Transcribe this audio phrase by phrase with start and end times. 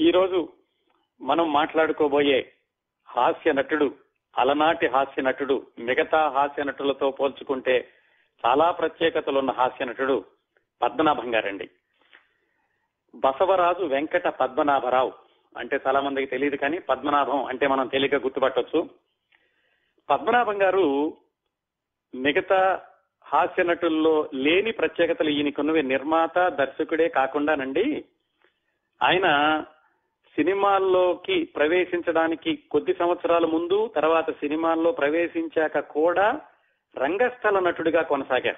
[0.00, 0.48] ఈరోజు
[1.20, 2.52] మనం మాట్లాడుకోబోయే
[3.08, 3.94] హాస్య నటుడు
[4.38, 7.88] అలనాటి హాస్య నటుడు మిగతా హాస్య నటులతో పోల్చుకుంటే
[8.46, 10.24] చాలా ప్రత్యేకతలున్న హాస్య నటుడు
[10.82, 11.70] పద్మనాభం గారండి.
[13.14, 15.12] బసవరాజు వెంకట పద్మనాభరావు
[15.56, 18.90] అంటే చాలా మందికి తెలియదు కానీ పద్మనాభం అంటే మనం తేలిక గుర్తుపట్టొచ్చు.
[20.10, 21.16] పద్మనాభం గారు
[22.14, 22.82] మిగతా
[23.22, 28.04] హాస్య నటుల్లో లేని ప్రత్యేకతలు ఈయనకున్నవి నిర్మాత దర్శకుడే కాకుండానండి.
[29.02, 29.26] ఆయన
[30.38, 36.40] సినిమాల్లోకి ప్రవేశించడానికి కొద్ది సంవత్సరాల ముందు తర్వాత సినిమాల్లో ప్రవేశించాక కూడా
[36.98, 38.56] రంగస్థల నటుడిగా కొనసాగారు.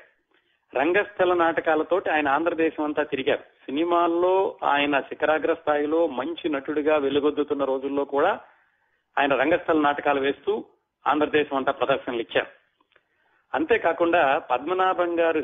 [0.77, 3.41] రంగస్థల నాటకాలతోటి ఆయన ఆంధ్రదేశం అంతా తిరిగారు.
[3.41, 8.41] సినిమాల్లో ఆయన శిఖరాగ్ర స్థాయిలో మంచి నటుడిగా వెలుగొద్దుతున్న రోజుల్లో కూడా
[9.19, 10.65] ఆయన రంగస్థల నాటకాలు వేస్తూ
[11.07, 12.47] ఆంధ్రదేశం అంతా ప్రదర్శనలు ఇచ్చారు.
[13.55, 15.43] అంతేకాకుండా పద్మనాభం గారు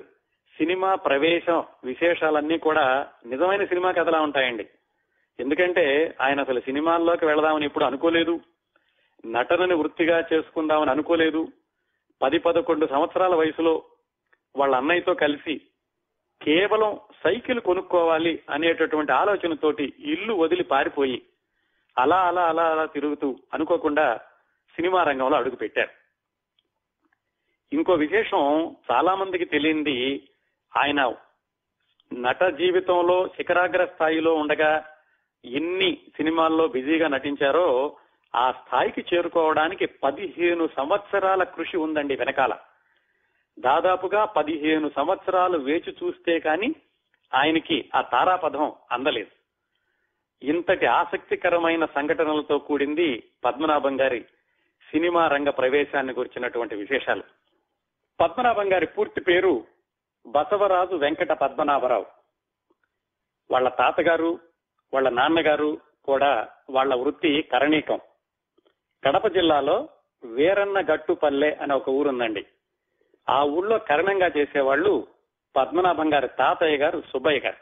[0.58, 4.66] సినిమా ప్రవేశం విశేషాలన్నీ కూడా నిజమైన సినిమా కథలా ఉంటాయండి.
[5.40, 8.40] ఎందుకంటే ఆయన అసలు సినిమాల్లోకి వెళదామని ఎప్పుడు అనుకోలేదు.
[9.26, 11.48] నటనని వృత్తిగా చేసుకుందామని అనుకోలేదు.
[12.22, 13.82] పది పదకొండు సంవత్సరాల వయసులో
[14.56, 15.60] వాళ్ళ అన్నయ్యతో కలిసి
[16.42, 21.22] కేవలం సైకిల్ కొనుక్కోవాలి అనేటటువంటి ఆలోచనతోటి ఇల్లు వదిలి పారిపోయి
[21.98, 24.16] అలా అలా అలా అలా తిరుగుతూ అనుకోకుండా
[24.76, 25.90] సినిమా రంగంలో అడుగు పెట్టారు.
[27.72, 30.28] ఇంకో విశేషం చాలా మందికి తెలియంది
[30.76, 31.14] ఆయన
[32.14, 34.84] నట జీవితంలో శిఖరాగ్ర స్థాయిలో ఉండగా
[35.44, 37.96] ఎన్ని సినిమాల్లో బిజీగా నటించారో
[38.34, 42.58] ఆ స్థాయికి చేరుకోవడానికి పదిహేను సంవత్సరాల కృషి ఉందండి వెనకాల.
[43.58, 46.74] దాదాపుగా పదిహేను సంవత్సరాలు వేచి చూస్తే కాని
[47.34, 49.30] ఆయనకి ఆ తారాపదం అందలేదు.
[50.42, 54.20] ఇంతటి ఆసక్తికరమైన సంఘటనలతో కూడింది పద్మనాభం గారి
[54.90, 57.22] సినిమా రంగ ప్రవేశాన్ని గురించినటువంటి విశేషాలు.
[58.20, 59.64] పద్మనాభం గారి పూర్తి పేరు
[60.26, 62.06] బసవరాజు వెంకట పద్మనాభరావు.
[63.50, 64.40] వాళ్ళ తాతగారు
[64.96, 68.00] వాళ్ళ నాన్నగారు కూడా వాళ్ళ వృత్తి కరణీకం.
[69.04, 69.88] కడప జిల్లాలో
[70.24, 72.46] వీరన్న గట్టుపల్లె అనే ఒక ఊరుందండి.
[73.28, 75.06] ఆ ఊళ్ళో కరణంగా చేసేవాళ్ళు
[75.56, 77.56] పద్మనాభం గారి తాతయ్య గారు సుబ్బయ్య గారు.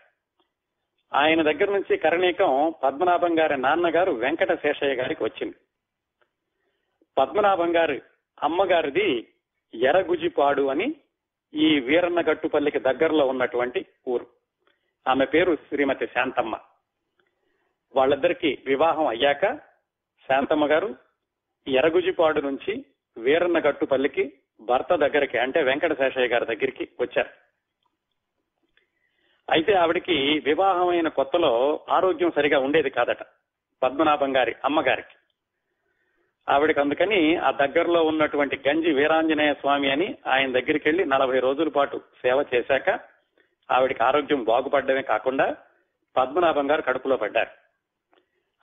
[1.16, 5.54] ఆయన దగ్గర నుంచి కరణీకం పద్మనాభం గారి నాన్నగారు వెంకట శేషయ్య గారికి వచ్చింది.
[7.18, 8.02] పద్మనాభం గారి
[8.42, 9.28] అమ్మగారిది
[9.74, 10.94] ఎరగుజిపాడు అని
[11.54, 14.26] ఈ వీరన్న గట్టుపల్లికి దగ్గరలో ఉన్నటువంటి ఊరు.
[15.08, 16.58] ఆమె పేరు శ్రీమతి శాంతమ్మ.
[17.96, 19.56] వాళ్ళిద్దరికి వివాహం అయ్యాక
[20.28, 20.96] శాంతమ్మ గారు
[21.68, 22.84] ఎరగుజిపాడు నుంచి
[23.16, 27.32] వీరన్న గట్టుపల్లికి భర్త దగ్గరికి అంటే వెంకట శేషయ్య గారి దగ్గరికి వచ్చారు.
[29.50, 33.22] అయితే ఆవిడికి వివాహమైన కొత్తలో ఆరోగ్యం సరిగా ఉండేది కాదట
[33.82, 35.16] పద్మనాభం గారి అమ్మగారికి.
[36.48, 41.98] ఆవిడకి అందుకని ఆ దగ్గరలో ఉన్నటువంటి గంజి వీరాంజనేయ స్వామి అని ఆయన దగ్గరికి వెళ్ళి నలభై రోజుల పాటు
[41.98, 42.88] సేవ చేశాక
[43.70, 45.56] ఆవిడికి ఆరోగ్యం బాగుపడమే కాకుండా
[46.16, 47.63] పద్మనాభం గారు కడుపులో పడ్డారు.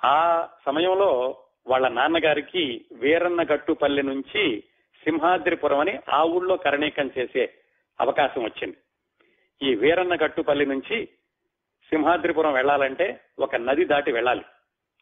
[0.05, 4.63] ఆ సమయంలో వాళ్ళ నాన్నగారికి వీరన్న గట్టుపల్లి నుంచి
[5.03, 7.59] సింహాద్రిపురం అని ఆ ఊళ్ళో కరణీకం చేసే
[7.99, 8.77] అవకాశం వచ్చింది.
[9.61, 11.05] ఈ వీరన్న గట్టుపల్లి నుంచి
[11.91, 14.45] సింహాద్రిపురం వెళ్ళాలంటే ఒక నది దాటి వెళ్ళాలి.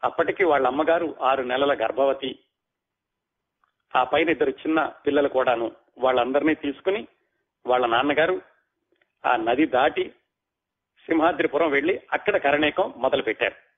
[0.03, 2.39] అప్పటికి వాళ్ళ అమ్మగారు ఆరు నెలల గర్భవతి.
[3.95, 7.07] ఆ పైన ఇద్దరు చిన్న పిల్లలు కూడాను వాళ్ళందరినీ తీసుకుని
[7.65, 8.41] వాళ్ళ నాన్నగారు
[9.25, 10.13] ఆ నది దాటి
[11.09, 13.68] సింహాద్రిపురం వెళ్ళి అక్కడ కరణేకం మొదలు పెట్టారు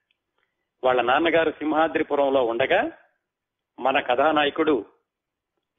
[0.84, 2.92] వాళ్ళ నాన్నగారు సింహాద్రిపురంలో ఉండగా
[3.80, 4.86] మన కథానాయకుడు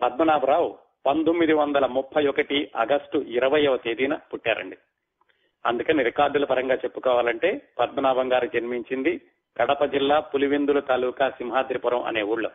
[0.02, 4.76] పద్మనాభరావు పంతొమ్మిది వందల ముప్పై ఒకటి ఆగస్టు ఇరవయవ తేదీన పుట్టారండి.
[5.66, 9.20] అందుకని రికార్డుల పరంగా చెప్పుకోవాలంటే పద్మనాభం గారు జన్మించింది
[9.56, 12.50] కడప జిల్లా పులివెందుల తాలూకా సింహాద్రిపురం అనే ఊళ్ళో.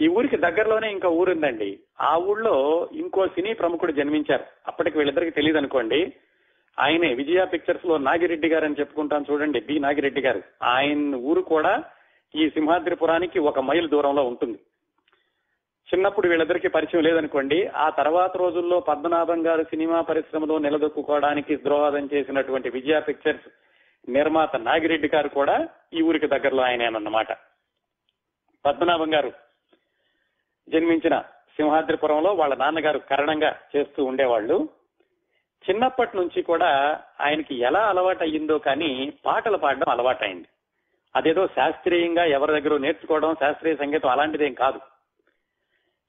[0.00, 1.80] ఈ ఊరికి దగ్గరలోనే ఇంకా ఊరుందండి.
[2.00, 4.44] ఆ ఊళ్ళో ఇంకో సినీ ప్రముఖుడు జన్మించారు.
[4.66, 6.12] అప్పటికి వీళ్ళిద్దరికి తెలియదు అనుకోండి
[6.78, 10.42] ఆయనే విజయ పిక్చర్స్లో నాగిరెడ్డి గారు అని చెప్పుకుంటాం చూడండి బి నాగిరెడ్డి గారు.
[10.62, 11.84] ఆయన ఊరు కూడా
[12.34, 14.58] ఈ సింహాద్రిపురానికి ఒక మైల్ దూరంలో ఉంటుంది.
[15.88, 23.00] చిన్నప్పుడు వీళ్ళిద్దరికీ పరిచయం లేదనుకోండి ఆ తర్వాత రోజుల్లో పద్మనాభం గారు సినిమా పరిశ్రమలో నిలదొక్కుకోవడానికి ద్రోహదం చేసినటువంటి విజయ
[23.00, 23.48] పిక్చర్స్
[24.08, 27.32] నిర్మాత నాగిరెడ్డి గారు కూడా ఈ ఊరికి దగ్గరలో ఆయనేనన్నమాట
[28.64, 29.32] పద్మనాభం గారు
[30.68, 31.20] జన్మించిన
[31.56, 34.68] సింహాద్రిపురంలో వాళ్ళ నాన్నగారు కరణంగా చేస్తూ ఉండేవాళ్ళు.
[35.70, 40.48] చిన్నప్పటి నుంచి కూడా ఆయనకి ఎలా అలవాటు అయ్యిందో కానీ పాటలు పాడడం అలవాటైంది.
[41.16, 44.80] అదేదో శాస్త్రీయంగా ఎవరి దగ్గర నేర్చుకోవడం శాస్త్రీయ సంగీతం అలాంటిదేం కాదు.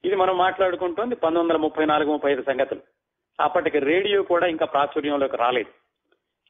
[0.06, 2.82] ఇది మనం మాట్లాడుకుంటోంది పంతొమ్మిది వందల ముప్పై నాలుగు ముప్పై ఐదు సంగతులు.
[3.40, 5.70] అప్పటికి రేడియో కూడా ఇంకా ప్రాచుర్యంలోకి రాలేదు.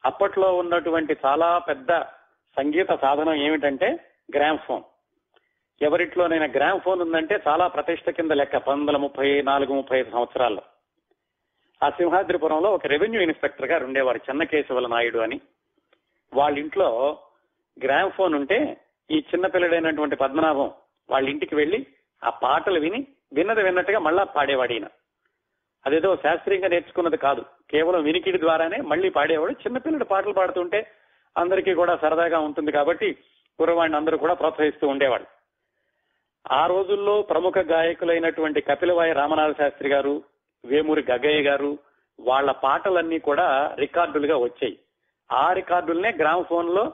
[0.04, 2.00] అప్పట్లో ఉన్నటువంటి చాలా పెద్ద
[2.56, 3.98] సంగీత సాధనం ఏమిటంటే
[4.36, 4.82] గ్రామ్ ఫోన్
[5.82, 10.62] ఎవరిట్లోనైనా గ్రామ్ ఫోన్ ఉందంటే చాలా ప్రతిష్ట కింద లెక్క పంతొమ్మిది వందల ముప్పై నాలుగు ముప్పై ఐదు సంవత్సరాల్లో.
[11.82, 15.40] ఆ సింహాద్రిపురంలో ఒక రెవెన్యూ ఇన్స్పెక్టర్ గారు ఉండేవారు చెన్నకేశవుల నాయుడు అని.
[16.34, 17.18] వాళ్ళ ఇంట్లో
[17.84, 18.76] గ్రామ్ ఫోన్ ఉంటే
[19.10, 20.70] ఈ చిన్న పిల్లడైనటువంటి పద్మనాభం
[21.10, 21.86] వాళ్ళ ఇంటికి వెళ్ళి
[22.24, 24.86] ఆ పాటలు విని విన్నది విన్నట్టుగా మళ్ళా పాడేవాడు ఈయన.
[25.86, 27.44] అదేదో శాస్త్రీయంగా నేర్చుకున్నది కాదు.
[27.70, 29.52] కేవలం వినికిడి ద్వారానే మళ్ళీ పాడేవాడు.
[29.52, 30.90] చిన్నపిల్లడు పాటలు పాడుతుంటే
[31.38, 33.12] అందరికీ కూడా సరదాగా ఉంటుంది కాబట్టి
[33.58, 35.24] కుర్రవాడిని అందరూ కూడా ప్రోత్సహిస్తూ ఉండేవాడు
[36.52, 40.22] ఆ రోజుల్లో ప్రముఖ గాయకులైనటువంటి కపిలవాయి రామనాథ శాస్త్రి గారు
[40.64, 41.70] వేమూరి గగ్గయ్య గారు
[42.20, 43.46] వాళ్ళ పాటలన్నీ కూడా
[43.78, 44.76] రికార్డులుగా వచ్చాయి.
[45.30, 46.84] ఆ రికార్డులనే గ్రామ్ ఫోన్లో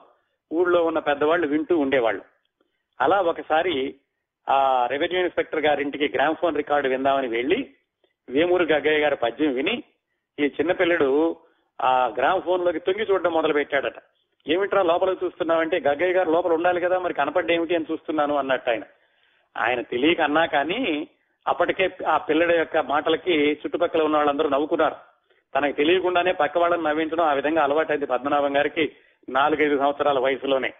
[0.50, 2.22] ఊళ్ళో ఉన్న పెద్దవాళ్ళు వింటూ ఉండేవాళ్ళు.
[3.00, 3.74] అలా ఒకసారి
[4.46, 7.58] ఆ రెవెన్యూ ఇన్స్పెక్టర్ గారింటికి గ్రామ్ ఫోన్ రికార్డు విందామని వెళ్ళి
[8.28, 9.74] వేమూరి గగ్గయ్య గారి పద్యం విని
[10.38, 11.08] ఈ చిన్నపిల్లడు
[11.78, 13.98] ఆ గ్రామ్ ఫోన్లోకి తొంగి చూడడం మొదలు పెట్టాడట
[14.46, 18.84] ఏమిట్రా లోపలికి చూస్తున్నావంటే గగ్గయ్య గారు లోపల ఉండాలి కదా మరి కనపడ్డేమిటి అని చూస్తున్నాను అన్నట్టు ఆయన.
[19.56, 20.80] ఆయన తెలియక అన్నా కానీ
[21.46, 24.96] అప్పటికే ఆ పిల్లడి యొక్క మాటలకి చుట్టుపక్కల ఉన్న వాళ్ళందరూ నవ్వుకున్నారు.
[25.54, 28.92] తనకు తెలియకుండానే పక్క వాళ్ళని నవ్వించడం ఆ విధంగా అలవాటైంది పద్మనాభం గారికి
[29.28, 30.74] నాలుగైదు సంవత్సరాల వయసులోనే.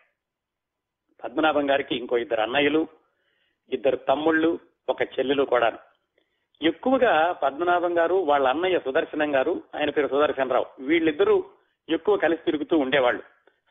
[1.24, 2.86] పద్మనాభం గారికి ఇంకో ఇద్దరు అన్నయ్యలు
[3.72, 4.58] ఇద్దరు తమ్ముళ్ళు
[4.88, 5.78] ఒక చెల్లెలు కూడా
[6.62, 11.44] ఎక్కువగా పద్మనాభం గారు వాళ్ళ అన్నయ్య సుదర్శనం గారు ఆయన పేరు సుదర్శనరావు వీళ్ళిద్దరూ
[11.88, 13.22] ఎక్కువ కలిసి తిరుగుతూ ఉండేవాళ్ళు.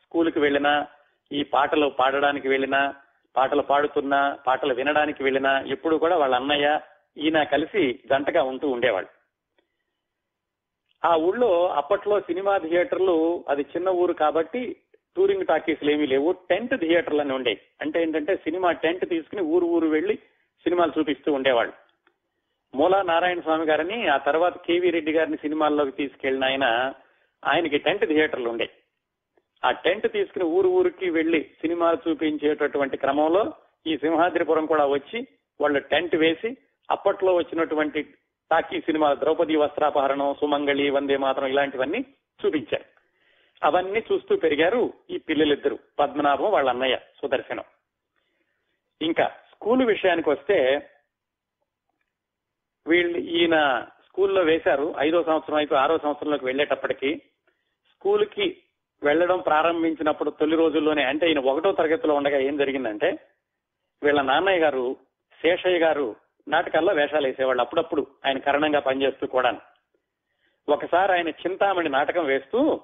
[0.02, 0.86] స్కూల్కి వెళ్ళినా
[1.32, 2.94] ఈ పాటలు పాడడానికి వెళ్ళినా
[3.36, 6.80] పాటలు పాడుతున్నా పాటలు వినడానికి వెళ్ళినా ఎప్పుడు కూడా వాళ్ళ అన్నయ్య
[7.18, 9.10] ఈయన కలిసి జంటగా ఉంటూ ఉండేవాళ్ళు.
[11.04, 14.76] ఆ ఊళ్ళో అప్పట్లో సినిమా థియేటర్లు అది చిన్న ఊరు కాబట్టి
[15.16, 16.32] టూరింగ్ టాకీస్లు ఏమీ లేవు.
[16.32, 20.14] టెంట్ థియేటర్లు అని ఉండేవి అంటే ఏంటంటే సినిమా టెంట్ తీసుకుని ఊరు ఊరు వెళ్ళి
[20.64, 21.72] సినిమాలు చూపిస్తూ ఉండేవాళ్ళు.
[22.74, 26.92] మూలా నారాయణ స్వామి గారిని ఆ తర్వాత కేవీ రెడ్డి గారిని సినిమాల్లోకి తీసుకెళ్ళిన ఆయన
[27.44, 28.68] ఆయనకి టెంట్ థియేటర్లు ఉండే.
[29.64, 33.52] ఆ టెంట్ తీసుకుని ఊరు ఊరికి వెళ్ళి సినిమాలు చూపించేటటువంటి క్రమంలో
[33.86, 35.26] ఈ సింహాద్రిపురం కూడా వచ్చి
[35.60, 36.56] వాళ్ళు టెంట్ వేసి
[36.90, 38.02] అప్పట్లో వచ్చినటువంటి
[38.50, 42.04] టాకీ సినిమా ద్రౌపది వస్త్రాపహరణం సుమంగళి వందే మాత్రం ఇలాంటివన్నీ
[42.46, 42.84] చూపించారు.
[43.64, 45.78] అవన్నీ చూస్తూ పెరిగారు ఈ పిల్లలిద్దరు.
[45.98, 47.64] పద్మనాభం వాళ్ళ అన్నయ్య సుదర్శనం.
[49.02, 50.88] ఇంకా స్కూల్ విషయానికి వస్తే
[52.86, 54.94] వీళ్ళు ఈయన స్కూల్లో వేశారు.
[54.98, 57.22] ఐదో సంవత్సరం అయిపోయి ఆరో సంవత్సరంలోకి వెళ్ళేటప్పటికి
[57.90, 58.62] స్కూల్కి
[59.02, 63.18] వెళ్ళడం ప్రారంభించినప్పుడు తొలి రోజుల్లోనే అంటే ఈయన ఒకటో తరగతిలో ఉండగా ఏం జరిగిందంటే
[64.02, 64.96] వీళ్ళ నాన్నయ్య గారు
[65.42, 66.16] శేషయ్య గారు
[66.48, 67.62] నాటకాల్లో వేషాలు వేసేవాళ్ళు.
[67.62, 69.60] అప్పుడప్పుడు ఆయన కారణంగా పనిచేస్తూ కూడా
[70.68, 72.80] ఒకసారి ఆయన చింతామణి నాటకం వేస్తూ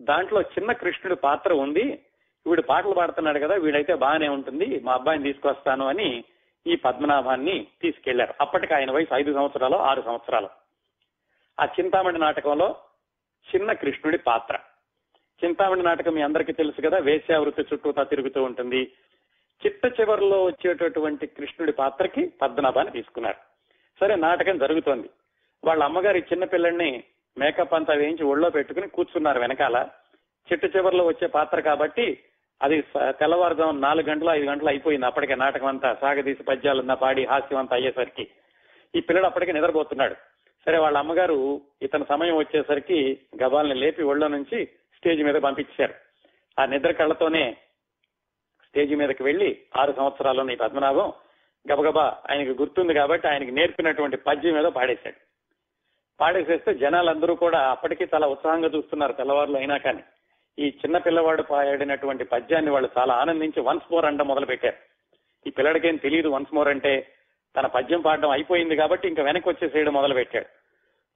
[0.00, 2.02] దాంట్లో చిన్న కృష్ణుడి పాత్ర ఉంది.
[2.46, 4.80] వీడు పాటలు పాడుతున్నాడు కదా వీడైతే బాగానే ఉంటుంది.
[4.80, 6.24] మా అబ్బాయిని తీసుకొస్తాను అని
[6.66, 8.34] ఈ పద్మనాభాన్ని తీసుకెళ్ళారు.
[8.40, 10.48] అప్పటికి ఆయన వయసు ఐదు సంవత్సరాలు ఆరు సంవత్సరాలు.
[11.60, 12.76] ఆ చింతామణి నాటకంలో
[13.54, 14.58] చిన్న కృష్ణుడి పాత్ర.
[15.44, 18.92] చింతామణి నాటకం మీ అందరికీ తెలుసు కదా వేశ్యావృత్తి చుట్టూతా తిరుగుతూ ఉంటుంది.
[19.66, 23.36] చిట్ట చివరిలో వచ్చేటటువంటి కృష్ణుడి పాత్రకి పద్మనాభాన్ని తీసుకున్నారు.
[24.00, 25.10] సరే నాటకం జరుగుతోంది.
[25.64, 27.04] వాళ్ళ అమ్మగారి చిన్న పిల్లల్ని
[27.38, 29.88] మేకప్ అంతా వేయించి ఒళ్ళో పెట్టుకుని కూర్చున్నారు వెనకాల.
[30.52, 32.18] చిట్ట చివరిలో వచ్చే పాత్ర కాబట్టి
[32.62, 35.96] అది తెల్లవారుజాము నాలుగు గంటలు ఐదు గంటలు అయిపోయింది అప్పటికే నాటకం అంతా.
[36.00, 38.28] సాగదీసి పద్యాలన్నా పాడి హాస్యం అంతా అయ్యేసరికి.
[38.94, 40.14] ఈ పిల్లడు అప్పటికే నిద్రపోతున్నాడు.
[40.64, 44.68] సరే వాళ్ళ అమ్మగారు ఇతని సమయం వచ్చేసరికి గబాల్ని లేపి ఒళ్ళో నుంచి
[45.04, 45.94] స్టేజ్ మీద పంపించారు.
[46.56, 47.42] ఆ నిద్ర కళ్ళతోనే
[48.66, 51.12] స్టేజ్ మీదకి వెళ్ళి ఆరు సంవత్సరాల్లోని ఈ పద్మనాభం
[51.66, 55.18] గబగబా ఆయనకి గుర్తుంది కాబట్టి ఆయనకి నేర్పినటువంటి పద్యం మీద పాడేశాడు.
[56.20, 60.02] పాడేసేస్తే జనాలందరూ కూడా అప్పటికీ చాలా ఉత్సాహంగా చూస్తున్నారు తెల్లవారులు అయినా కానీ.
[60.58, 64.78] ఈ చిన్న పిల్లవాడు పాడినటువంటి పద్యాన్ని వాళ్ళు చాలా ఆనందించి వన్స్ మోర్ అంట మొదలు పెట్టారు
[65.46, 66.92] ఈ పిల్లడికేం తెలియదు వన్స్ మోర్ అంటే
[67.56, 70.48] తన పద్యం పాడడం అయిపోయింది కాబట్టి ఇంకా వెనక్కి వచ్చేసేయడం మొదలు పెట్టాడు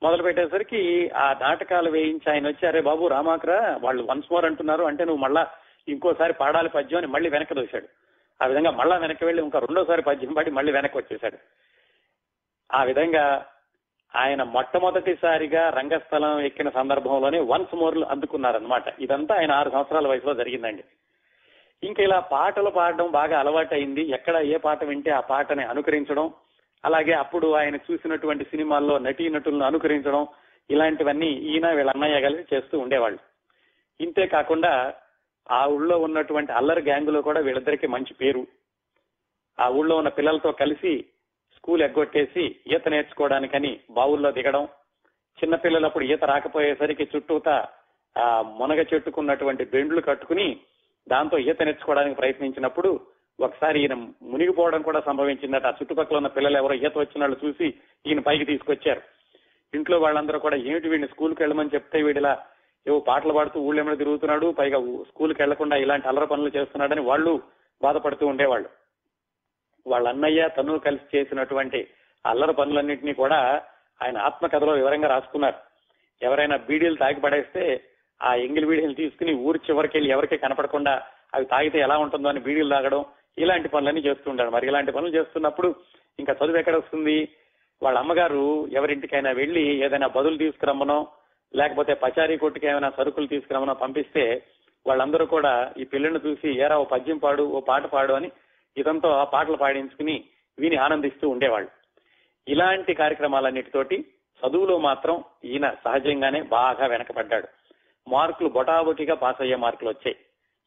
[0.03, 5.05] మొదలు పెట్టేసరికి ఆ నాటకాలు వేయించి ఆయన వచ్చి అరే బాబు రామాకరా వాళ్ళు వన్స్ మోర్ అంటున్నారు అంటే
[5.05, 5.43] నువ్వు మళ్ళా
[5.89, 7.89] ఇంకోసారి పాడాలి పద్యం అని మళ్ళీ వెనక్కి దోశాడు.
[8.43, 11.39] ఆ విధంగా మళ్ళా వెనక్కి వెళ్ళి ఇంకా రెండోసారి పద్యం పాడి మళ్ళీ వెనక్కి వచ్చేసాడు
[12.75, 13.47] ఆ విధంగా
[14.17, 20.85] ఆయన మొట్టమొదటిసారిగా రంగస్థలం ఎక్కిన సందర్భంలోనే వన్స్ మోర్లు అందుకున్నారనమాట ఇదంతా ఆయన ఆరు సంవత్సరాల వయసులో జరిగిందండి.
[21.83, 24.11] ఇంకా ఇలా పాటలు పాడడం బాగా అలవాటైంది.
[24.11, 26.31] ఎక్కడ ఏ పాట వింటే ఆ పాటని అనుకరించడం
[26.85, 30.27] అలాగే అప్పుడు ఆయన చూసినటువంటి సినిమాల్లో నటీనటులను అనుకరించడం
[30.71, 33.19] ఇలాంటివన్నీ ఈయన వీళ్ళ అన్నయ్య కలిసి చేస్తూ ఉండేవాళ్ళు.
[34.01, 34.95] ఇంతే కాకుండా
[35.51, 38.47] ఆ ఊళ్ళో ఉన్నటువంటి అల్లరి గ్యాంగులో కూడా వీళ్ళిద్దరికి మంచి పేరు.
[39.61, 41.05] ఆ ఊళ్ళో ఉన్న పిల్లలతో కలిసి
[41.57, 44.65] స్కూల్ ఎగ్గొట్టేసి ఈత నేర్చుకోవడానికని బావుల్లో దిగడం
[45.39, 47.69] చిన్న పిల్లలప్పుడు ఈత రాకపోయేసరికి చుట్టూతా
[48.19, 50.61] ఆ మునగ చెట్టుకున్నటువంటి బెండ్లు కట్టుకుని
[51.09, 53.01] దాంతో ఈత నేర్చుకోవడానికి ప్రయత్నించినప్పుడు
[53.41, 55.67] ఒకసారి ఈయన మునిగిపోవడం కూడా సంభవించిందట.
[55.67, 57.67] ఆ చుట్టుపక్కల ఉన్న పిల్లలు ఎవరో ఈత వచ్చిన వాళ్ళు చూసి
[58.07, 59.03] ఈయన పైకి తీసుకొచ్చారు.
[59.75, 62.45] ఇంట్లో వాళ్ళందరూ కూడా ఏమిటి వీడిని స్కూల్కి వెళ్ళమని చెప్తే వీడిలా
[62.87, 64.79] ఏవో పాటలు పాడుతూ ఊళ్ళో తిరుగుతున్నాడు పైగా
[65.09, 67.43] స్కూల్కి వెళ్ళకుండా ఇలాంటి అల్లర పనులు చేస్తున్నాడని వాళ్ళు
[67.83, 68.69] బాధపడుతూ ఉండేవాళ్ళు.
[69.87, 71.89] వాళ్ళ అన్నయ్య తను కలిసి చేసినటువంటి
[72.27, 73.63] అల్లరి పనులన్నింటినీ కూడా
[74.03, 75.57] ఆయన ఆత్మకథలో వివరంగా రాసుకున్నారు.
[76.23, 77.85] ఎవరైనా బీడీలు తాగి పడేస్తే
[78.23, 81.03] ఆ ఎంగిల్ బీడీలు తీసుకుని ఊరి చివరికి వెళ్ళి ఎవరికి కనపడకుండా
[81.35, 83.05] అవి తాగితే ఎలా ఉంటుందో అని బీడీలు తాగడం
[83.39, 84.51] ఇలాంటి పనులన్నీ చేస్తుంటాడు.
[84.51, 85.75] మరి ఇలాంటి పనులు చేస్తున్నప్పుడు
[86.19, 87.29] ఇంకా చదువు ఎక్కడ వస్తుంది
[87.83, 91.09] వాళ్ళ అమ్మగారు ఎవరింటికైనా వెళ్ళి ఏదైనా బదులు తీసుకురమ్మనో
[91.55, 94.43] లేకపోతే పచారీ కొట్టుకి ఏమైనా సరుకులు తీసుకురమ్మనో పంపిస్తే
[94.87, 98.31] వాళ్ళందరూ కూడా ఈ పెళ్ళిని చూసి ఏరా ఓ పద్యం పాడు ఓ పాట పాడు అని
[98.77, 100.25] ఇదంతో ఆ పాటలు పాడించుకుని
[100.59, 101.71] విని ఆనందిస్తూ ఉండేవాళ్ళు.
[102.49, 104.05] ఇలాంటి కార్యక్రమాలన్నిటితోటి
[104.41, 107.49] చదువులో మాత్రం ఈయన సహజంగానే బాగా వెనకబడ్డాడు.
[108.09, 110.17] మార్కులు బొటాబొటిగా పాస్ అయ్యే మార్కులు వచ్చాయి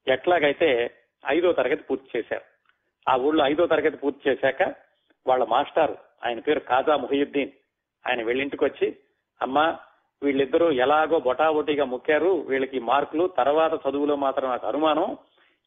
[0.08, 0.92] ఎట్లాగైతే
[1.28, 2.50] ఐదో తరగతి పూర్తి చేశారు.
[3.08, 4.62] ఆ ఊళ్ళో ఐదో తరగతి పూర్తి చేశాక
[5.27, 7.51] వాళ్ళ మాస్టారు ఆయన పేరు కాజా ముహియుద్దీన్.
[8.05, 8.88] ఆయన వెళ్ళింటికి వచ్చి
[9.41, 9.65] అమ్మా
[10.24, 15.17] వీళ్ళిద్దరూ ఎలాగో బొటాబొటీగా ముక్కారు వీళ్ళకి మార్కులు తర్వాత చదువులో మాత్రం నాకు అనుమానం.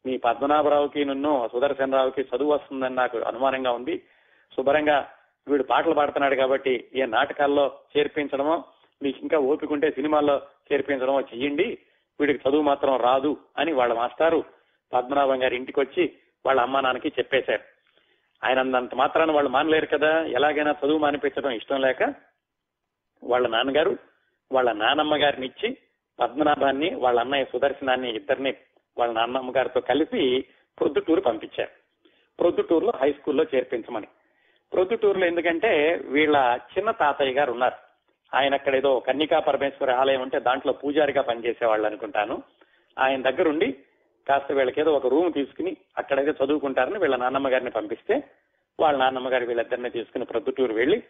[0.07, 3.95] మీ పద్మనాభరావుకి నన్ను సుదర్శన్ రావుకి చదువు వస్తుందని నాకు అనుమానంగా ఉంది.
[4.57, 4.99] శుభ్రంగా
[5.49, 7.64] వీడు పాటలు పాడుతున్నాడు కాబట్టి ఏ నాటకాల్లో
[7.97, 8.64] చేర్పించడమో
[9.03, 10.37] మీకు ఇంకా ఓపికంటే సినిమాల్లో
[10.73, 11.79] చేర్పించడమో చెయ్యండి.
[12.21, 14.45] వీడికి చదువు మాత్రం రాదు అని వాళ్ళ మాస్టారు
[14.93, 16.05] పద్మనాభం గారి ఇంటికి వచ్చి
[16.47, 17.63] వాళ్ళ అమ్మా నాన్నకి చెప్పేశారు.
[18.45, 22.03] ఆయన అంత మాత్రాన వాళ్ళు మానలేరు కదా ఎలాగైనా చదువు మానిపించడం ఇష్టం లేక
[23.25, 23.99] వాళ్ళ నాన్నగారు
[24.53, 25.77] వాళ్ళ నానమ్మ గారిని ఇచ్చి
[26.21, 28.55] పద్మనాభాన్ని వాళ్ళ అన్నయ్య సుదర్శనాన్ని ఇద్దరిని
[28.99, 30.45] వాళ్ళ నాన్నమ్మ గారితో కలిసి
[30.79, 31.71] ప్రొద్దుటూరు పంపించారు.
[32.39, 34.07] ప్రొద్దుటూరులో హై స్కూల్లో చేర్పించమని.
[34.73, 37.75] ప్రొద్దుటూరులో ఎందుకంటే వీళ్ళ చిన్న తాతయ్య గారు ఉన్నారు.
[38.37, 42.43] ఆయన అక్కడ ఏదో కన్నికా పరమేశ్వర ఆలయం ఉంటే దాంట్లో పూజారిగా పనిచేసేవాళ్ళు అనుకుంటాను.
[42.99, 43.79] ఆయన దగ్గరుండి
[44.28, 48.14] కాస్త వీళ్ళకేదో ఒక రూమ్ తీసుకుని అక్కడైతే చదువుకుంటారని వీళ్ళ నాన్నమ్మ గారిని పంపిస్తే
[48.81, 51.02] వాళ్ళ నాన్నమ్మ గారు వీళ్ళిద్దరిని తీసుకుని ప్రొద్దుటూరు వెళ్ళి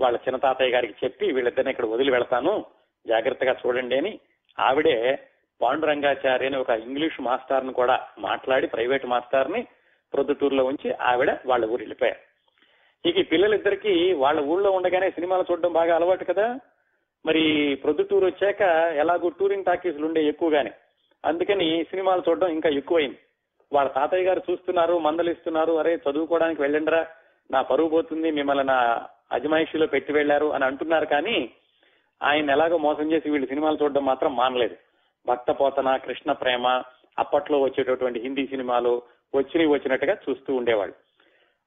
[0.00, 2.64] వాళ్ళ చిన్న తాతయ్య గారికి చెప్పి వీళ్ళిద్దరిని ఇక్కడ వదిలి వెళతాను
[3.06, 4.20] జాగ్రత్తగా చూడండి అని
[4.58, 4.96] ఆవిడే
[5.62, 9.66] పాండురంగాచారి అని ఒక ఇంగ్లీష్ మాస్టర్ని కూడా మాట్లాడి ప్రైవేట్ మాస్టర్ని
[10.12, 12.20] ప్రొద్దుటూరులో ఉంచి ఆవిడ వాళ్ళ ఊరు వెళ్ళిపోయారు.
[13.08, 16.46] ఇక ఈ పిల్లలిద్దరికి వాళ్ళ ఊళ్ళో ఉండగానే సినిమాలు చూడడం బాగా అలవాటు కదా.
[17.26, 18.60] మరి ప్రొద్దుటూరు వచ్చాక
[18.96, 20.72] ఎలాగో టూరింగ్ టాకీసులు ఉండే ఎక్కువగానే.
[21.26, 23.18] అందుకని సినిమాలు చూడడం ఇంకా ఎక్కువైంది.
[23.72, 27.06] వాళ్ళ తాతయ్య గారు చూస్తున్నారు మందలిస్తున్నారు అరే చదువుకోవడానికి వెళ్ళండిరా
[27.50, 31.50] నా పరువు పోతుంది మిమ్మల్ని నా అజమాయిషిలో పెట్టి వెళ్ళారు అని అంటున్నారు కానీ
[32.22, 34.76] ఆయన ఎలాగో మోసం చేసి వీళ్ళు సినిమాలు చూడడం మాత్రం మానలేదు.
[35.26, 36.82] భక్త పోతన కృష్ణ ప్రేమ
[37.18, 39.02] అప్పట్లో వచ్చేటటువంటి హిందీ సినిమాలు
[39.34, 40.94] వచ్చినవి వచ్చినట్టుగా చూస్తూ ఉండేవాళ్ళు.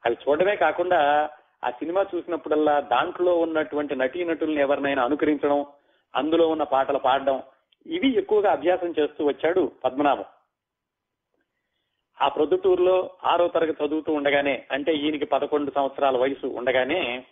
[0.06, 1.30] అవి చూడడమే కాకుండా
[1.64, 5.66] ఆ సినిమా చూసినప్పుడల్లా దాంట్లో ఉన్నటువంటి నటీనటుల్ని ఎవరినైనా అనుకరించడం
[6.16, 7.44] అందులో ఉన్న పాటలు పాడడం
[7.88, 10.26] ఇవి ఎక్కువగా అభ్యాసం చేస్తూ వచ్చాడు పద్మనాభం.
[12.22, 17.26] ఆ ప్రొద్దుటూరులో ఆరో తరగతి చదువుతూ ఉండగానే అంటే ఈయనకి పదకొండు సంవత్సరాల వయసు ఉండగానే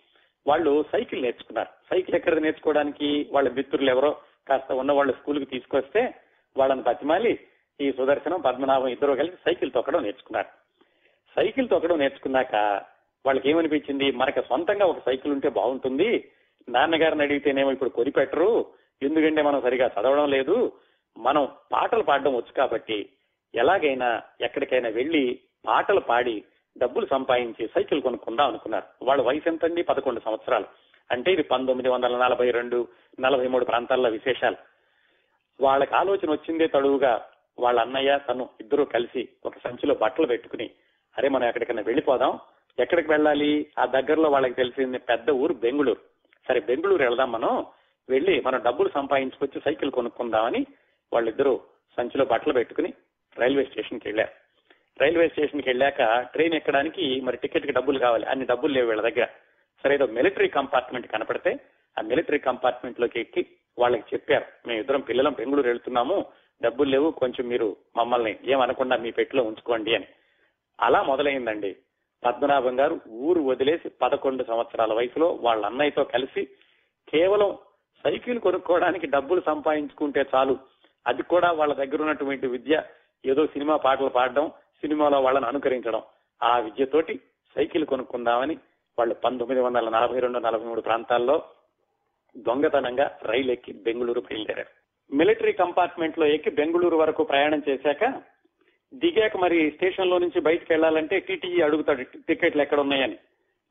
[0.47, 1.69] వాళ్ళు సైకిల్ నేర్చుకున్నారు.
[1.89, 6.13] సైకిల్ ఎక్కడ నేర్చుకోవడానికి వాళ్ళ మిత్రులు ఎవరో కాస్త ఉన్న వాళ్ళ స్కూల్కి తీసుకొస్తే
[6.57, 7.39] వాళ్ళని బతిమాలి
[7.81, 10.47] ఈ సుదర్శనం పద్మనాభం ఇద్దరు కలిసి సైకిల్ తొక్కడం నేర్చుకున్నారు.
[11.35, 12.55] సైకిల్ తొక్కడం నేర్చుకున్నాక
[13.25, 16.31] వాళ్ళకి ఏమనిపించింది మనకి సొంతంగా ఒక సైకిల్ ఉంటే బాగుంటుంది.
[16.69, 18.65] నాన్నగారిని అడిగితేనేమో ఇప్పుడు కొనిపెట్టరు.
[19.03, 20.71] ఎందుకంటే మనం సరిగా చదవడం లేదు
[21.17, 23.09] మనం పాటలు పాడడం వచ్చు కాబట్టి
[23.55, 26.43] ఎలాగైనా ఎక్కడికైనా వెళ్ళి పాటలు పాడి
[26.77, 29.05] డబ్బులు సంపాదించి సైకిల్ కొనుక్కుందాం అనుకున్నారు.
[29.05, 29.83] వాళ్ళ వయసు ఎంతండి?
[29.83, 30.65] పదకొండు సంవత్సరాలు.
[31.11, 32.87] అంటే ఇది పంతొమ్మిది వందల నలభై రెండు
[33.19, 34.55] నలభై మూడు ప్రాంతాల్లో విశేషాలు.
[35.61, 37.25] వాళ్ళకి ఆలోచన వచ్చిందే తడువుగా
[37.59, 40.69] వాళ్ళ అన్నయ్య తను ఇద్దరు కలిసి ఒక సంచిలో బట్టలు పెట్టుకుని
[41.17, 42.39] అరే మనం ఎక్కడికైనా వెళ్ళిపోదాం.
[42.79, 43.67] ఎక్కడికి వెళ్ళాలి?
[43.79, 45.99] ఆ దగ్గరలో వాళ్ళకి తెలిసింది పెద్ద ఊరు బెంగుళూరు.
[46.47, 47.65] సరే బెంగుళూరు వెళదాం మనం.
[48.09, 50.65] వెళ్ళి మనం డబ్బులు సంపాదించుకొచ్చి సైకిల్ కొనుక్కుందామని
[51.13, 51.61] వాళ్ళిద్దరూ
[51.97, 52.93] సంచిలో బట్టలు పెట్టుకుని
[53.37, 54.31] రైల్వే స్టేషన్కి వెళ్ళారు.
[55.01, 59.27] రైల్వే స్టేషన్కి వెళ్ళాక ట్రైన్ ఎక్కడానికి మరి టికెట్కి డబ్బులు కావాలి అన్ని డబ్బులు లేవు వీళ్ళ దగ్గర.
[59.83, 61.59] సరే ఏదో మిలిటరీ కంపార్ట్మెంట్ కనపడితే
[61.99, 63.45] ఆ మిలిటరీ కంపార్ట్మెంట్లోకి ఎక్కి
[63.79, 66.25] వాళ్ళకి చెప్పారు మేము ఇద్దరం పిల్లలం బెంగళూరు వెళ్తున్నాము
[66.63, 70.07] డబ్బులు లేవు కొంచెం మీరు మమ్మల్ని ఏమనకుండా మీ పెట్టిలో ఉంచుకోండి అని.
[70.81, 71.75] అలా మొదలైందండి.
[72.25, 76.45] పద్మనాభం గారు ఊరు వదిలేసి పదకొండు సంవత్సరాల వయసులో వాళ్ళ అన్నయ్యతో కలిసి
[77.09, 77.57] కేవలం
[78.03, 80.59] సైకిల్ కొనుక్కోవడానికి డబ్బులు సంపాదించుకుంటే చాలు.
[81.07, 82.83] అది కూడా వాళ్ళ దగ్గర ఉన్నటువంటి విద్య.
[83.25, 84.49] ఏదో సినిమా పాటలు పాడడం
[84.81, 86.01] సినిమాలో వాళ్ళని అనుకరించడం.
[86.43, 87.19] ఆ విద్యతోటి
[87.55, 88.57] సైకిల్ కొనుక్కుందామని
[88.99, 91.43] వాళ్ళు పంతొమ్మిది వందల నలభై రెండు నలభై మూడు ప్రాంతాల్లో
[92.37, 94.87] దొంగతనంగా రైలు ఎక్కి బెంగళూరు బయలుదేరారు.
[95.15, 98.21] మిలిటరీ కంపార్ట్మెంట్లో ఎక్కి బెంగళూరు వరకు ప్రయాణం చేశాక
[98.93, 103.17] దిగాక మరి స్టేషన్లో నుంచి బయటకు వెళ్ళాలంటే టీటీఈ అడుగుతాడు టికెట్లు ఎక్కడ ఉన్నాయని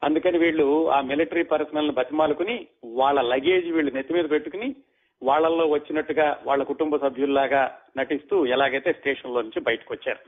[0.04, 4.76] అందుకని వీళ్ళు ఆ మిలిటరీ పర్సనల్ బతిమాలుకుని వాళ్ళ లగేజ్ వీళ్ళు నెత్తి మీద పెట్టుకుని
[5.22, 10.18] వాళ్ళల్లో వచ్చినట్టుగా వాళ్ళ కుటుంబ సభ్యుల్లాగా నటిస్తూ ఎలాగైతే స్టేషన్లో నుంచి బయటకు వచ్చారు.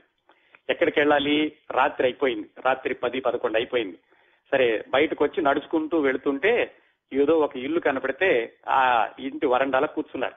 [0.71, 1.51] ఎక్కడికి వెళ్ళాలి?
[1.71, 2.49] రాత్రి అయిపోయింది.
[2.65, 3.97] రాత్రి పది పదకొండు అయిపోయింది.
[4.51, 6.71] సరే బయటకు వచ్చి నడుచుకుంటూ వెళుతుంటే
[7.13, 10.33] ఏదో ఒక ఇల్లు కనపడితే ఆ ఇంటి వరండాల కూర్చున్నారు.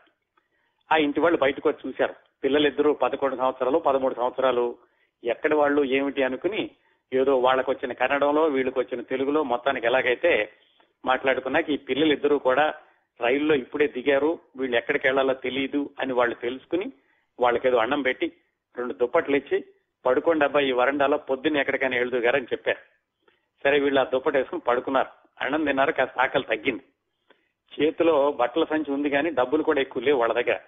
[0.95, 2.15] ఆ ఇంటి వాళ్ళు బయటకు వచ్చి చూశారు.
[2.45, 4.77] పిల్లలిద్దరూ పదకొండు సంవత్సరాలు పదమూడు సంవత్సరాలు.
[5.25, 6.71] ఎక్కడి వాళ్ళు ఏమిటి అనుకుని
[7.13, 10.53] ఏదో వాళ్ళకు వచ్చిన కన్నడంలో వీళ్ళకి వచ్చిన తెలుగులో మొత్తానికి ఎలాగైతే
[11.05, 12.75] మాట్లాడుకున్నాక ఈ పిల్లలిద్దరూ కూడా
[13.21, 16.93] రైల్లో ఇప్పుడే దిగారు వీళ్ళు ఎక్కడికి వెళ్ళాలో తెలియదు అని వాళ్ళు తెలుసుకుని
[17.41, 18.33] వాళ్ళకేదో అన్నం పెట్టి
[18.77, 19.65] రెండు దుప్పట్లు ఇచ్చి
[20.07, 22.79] పడుకోండి అబ్బాయి ఈ వరండాలో పొద్దున్న ఎక్కడికైనా వెళ్దు గారని చెప్పారు.
[23.65, 25.09] సరే వీళ్ళు ఆ దుప్పటి వేసుకుని పడుకున్నారు.
[25.41, 26.83] అన్నం తిన్నారు కాస్త ఆకలి తగ్గింది.
[27.73, 30.59] చేతిలో బట్టల సంచి ఉంది కానీ డబ్బులు కూడా ఎక్కువ లేవు వాళ్ళ దగ్గర.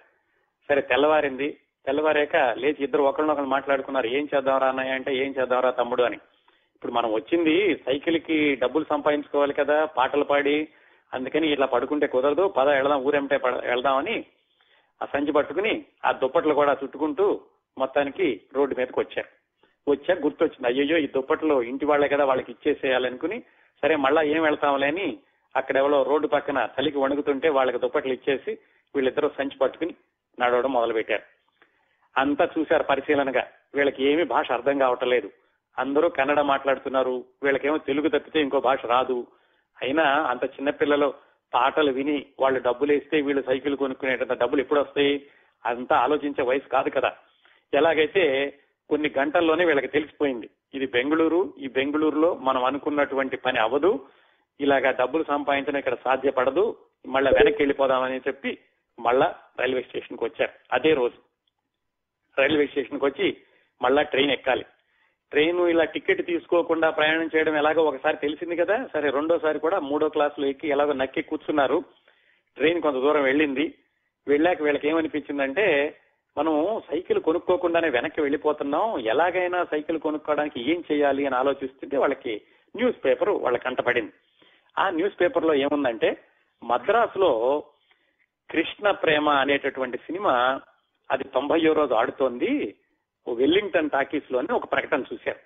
[0.69, 1.57] సరే తెల్లవారింది.
[1.85, 4.07] తెల్లవారాక లేచి ఇద్దరు ఒకరినొకరు మాట్లాడుకున్నారు.
[4.07, 4.91] ఏం చేద్దాంరా అన్నయ్య?
[4.91, 6.17] అంటే ఏం చేద్దాంరా తమ్ముడు అని.
[6.75, 7.55] ఇప్పుడు మనం వచ్చింది
[7.85, 10.55] సైకిల్కి డబ్బులు సంపాదించుకోవాలి కదా పాటలు పాడి
[11.13, 14.15] అందుకని ఇట్లా పడుకుంటే కుదరదు పద వెళదాం ఊరెంటే వెళదామని వెళ్దామని
[15.01, 15.73] ఆ సంచి పట్టుకుని
[16.05, 17.25] ఆ దుప్పట్లు కూడా చుట్టుకుంటూ
[17.77, 19.29] మొత్తానికి రోడ్డు మీదకి వచ్చారు.
[19.87, 23.37] వచ్చాక గుర్తొచ్చింది అయ్యయ్యో ఈ దుప్పట్లు ఇంటి వాళ్ళే కదా వాళ్ళకి ఇచ్చేసేయాలనుకుని
[23.83, 25.07] సరే మళ్ళా ఏం వెళ్తాంలే అని
[25.55, 28.51] అక్కడ ఎవరో రోడ్డు పక్కన చలికి వణుకుతుంటే వాళ్ళకి దుప్పట్లు ఇచ్చేసి
[28.95, 29.93] వీళ్ళిద్దరూ సంచి పట్టుకుని
[30.39, 31.25] నడవడం మొదలు పెట్టారు
[32.15, 33.43] అంతా చూశారు పరిశీలనగా.
[33.75, 35.29] వీళ్ళకి ఏమీ భాష అర్థం కావటం లేదు.
[35.79, 39.27] అందరూ కన్నడ మాట్లాడుతున్నారు వీళ్ళకేమో తెలుగు తప్పితే ఇంకో భాష రాదు.
[39.81, 41.13] అయినా అంత చిన్నపిల్లలు
[41.53, 45.27] పాటలు విని వాళ్ళు డబ్బులు వేస్తే వీళ్ళు సైకిల్ కొనుక్కునేటంత డబ్బులు ఎప్పుడు వస్తాయి?
[45.65, 47.13] అంతా ఆలోచించే వయసు కాదు కదా.
[47.73, 48.53] ఎలాగైతే
[48.89, 50.49] కొన్ని గంటల్లోనే వీళ్ళకి తెలిసిపోయింది.
[50.73, 54.07] ఇది బెంగళూరు ఈ బెంగళూరులో మనం అనుకున్నటువంటి పని అవ్వదు.
[54.61, 56.77] ఇలాగా డబ్బులు సంపాదించడం ఇక్కడ సాధ్యపడదు.
[57.07, 58.57] మళ్ళా వెనక్కి వెళ్ళిపోదామని చెప్పి
[58.99, 60.51] మళ్ళా రైల్వే స్టేషన్కి వచ్చారు.
[60.73, 61.17] అదే రోజు
[62.41, 63.37] రైల్వే స్టేషన్కి వచ్చి
[63.81, 64.65] మళ్ళా ట్రైన్ ఎక్కాలి.
[65.31, 68.89] ట్రైన్ ఇలా టికెట్ తీసుకోకుండా ప్రయాణం చేయడం ఎలాగో ఒకసారి తెలిసింది కదా.
[68.93, 71.83] సరే రెండోసారి కూడా మూడో క్లాస్లో ఎక్కి ఎలాగో నక్కి కూర్చున్నారు.
[72.57, 73.73] ట్రైన్ కొంత దూరం వెళ్ళింది.
[74.27, 75.97] వెళ్ళాక వీళ్ళకి ఏమనిపించిందంటే
[76.37, 78.99] మనం సైకిల్ కొనుక్కోకుండానే వెనక్కి వెళ్ళిపోతున్నాం.
[78.99, 82.41] ఎలాగైనా సైకిల్ కొనుక్కోవడానికి ఏం చేయాలి అని ఆలోచిస్తుంటే వాళ్ళకి
[82.75, 84.11] న్యూస్ పేపర్ వాళ్ళ కంటపడింది
[84.79, 86.17] ఆ న్యూస్ పేపర్లో ఏముందంటే
[86.63, 87.63] మద్రాసులో
[88.51, 90.61] కృష్ణ ప్రేమ అనేటటువంటి సినిమా
[91.11, 92.75] అది తొంభయో రోజు ఆడుతోంది.
[93.27, 95.39] ఓ వెల్లింగ్టన్ టాకీస్లోనే ఒక ప్రకటన చూశారు.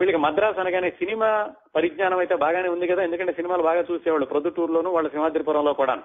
[0.00, 5.08] వీళ్ళకి మద్రాసు అనగానే సినిమా పరిజ్ఞానం అయితే బాగానే ఉంది కదా ఎందుకంటే సినిమాలు బాగా చూసేవాళ్ళు ప్రొద్దుటూరులోను వాళ్ళ
[5.08, 6.02] సింహాద్రిపురంలో కూడా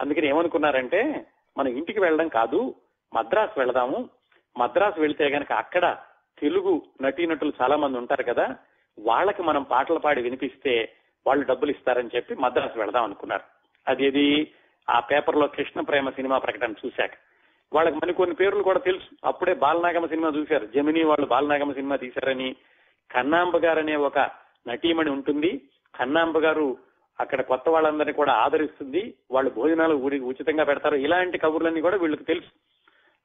[0.00, 1.26] అందుకని ఏమనుకున్నారంటే
[1.58, 2.74] మనం ఇంటికి వెళ్ళడం కాదు
[3.14, 4.08] మద్రాసు వెళదాము.
[4.58, 5.96] మద్రాసు వెళ్తే గనక అక్కడ
[6.38, 8.56] తెలుగు నటీనటులు చాలా మంది ఉంటారు కదా
[8.98, 10.92] వాళ్ళకి మనం పాటలు పాడి వినిపిస్తే
[11.26, 13.42] వాళ్ళు డబ్బులు ఇస్తారని చెప్పి మద్రాసు వెళదాం అనుకున్నారు.
[13.88, 14.52] అదేది?
[14.90, 17.10] ఆ పేపర్లో కృష్ణ ప్రేమ సినిమా ప్రకటన చూశాక.
[17.72, 19.16] వాళ్ళకి మరి కొన్ని పేర్లు కూడా తెలుసు.
[19.24, 20.66] అప్పుడే బాలనాగమ సినిమా చూశారు.
[20.66, 22.56] జమిని వాళ్ళు బాలనాగమ సినిమా తీశారని
[23.10, 24.18] కన్నాంబ గారు అనే ఒక
[24.68, 25.60] నటీమణి ఉంటుంది.
[26.00, 26.76] కన్నాంబ గారు
[27.20, 29.14] అక్కడ కొత్త వాళ్ళందరినీ కూడా ఆదరిస్తుంది.
[29.30, 30.96] వాళ్ళు భోజనాలు ఊరికి ఉచితంగా పెడతారు.
[30.96, 32.50] ఇలాంటి కబుర్లన్నీ కూడా వీళ్ళకి తెలుసు.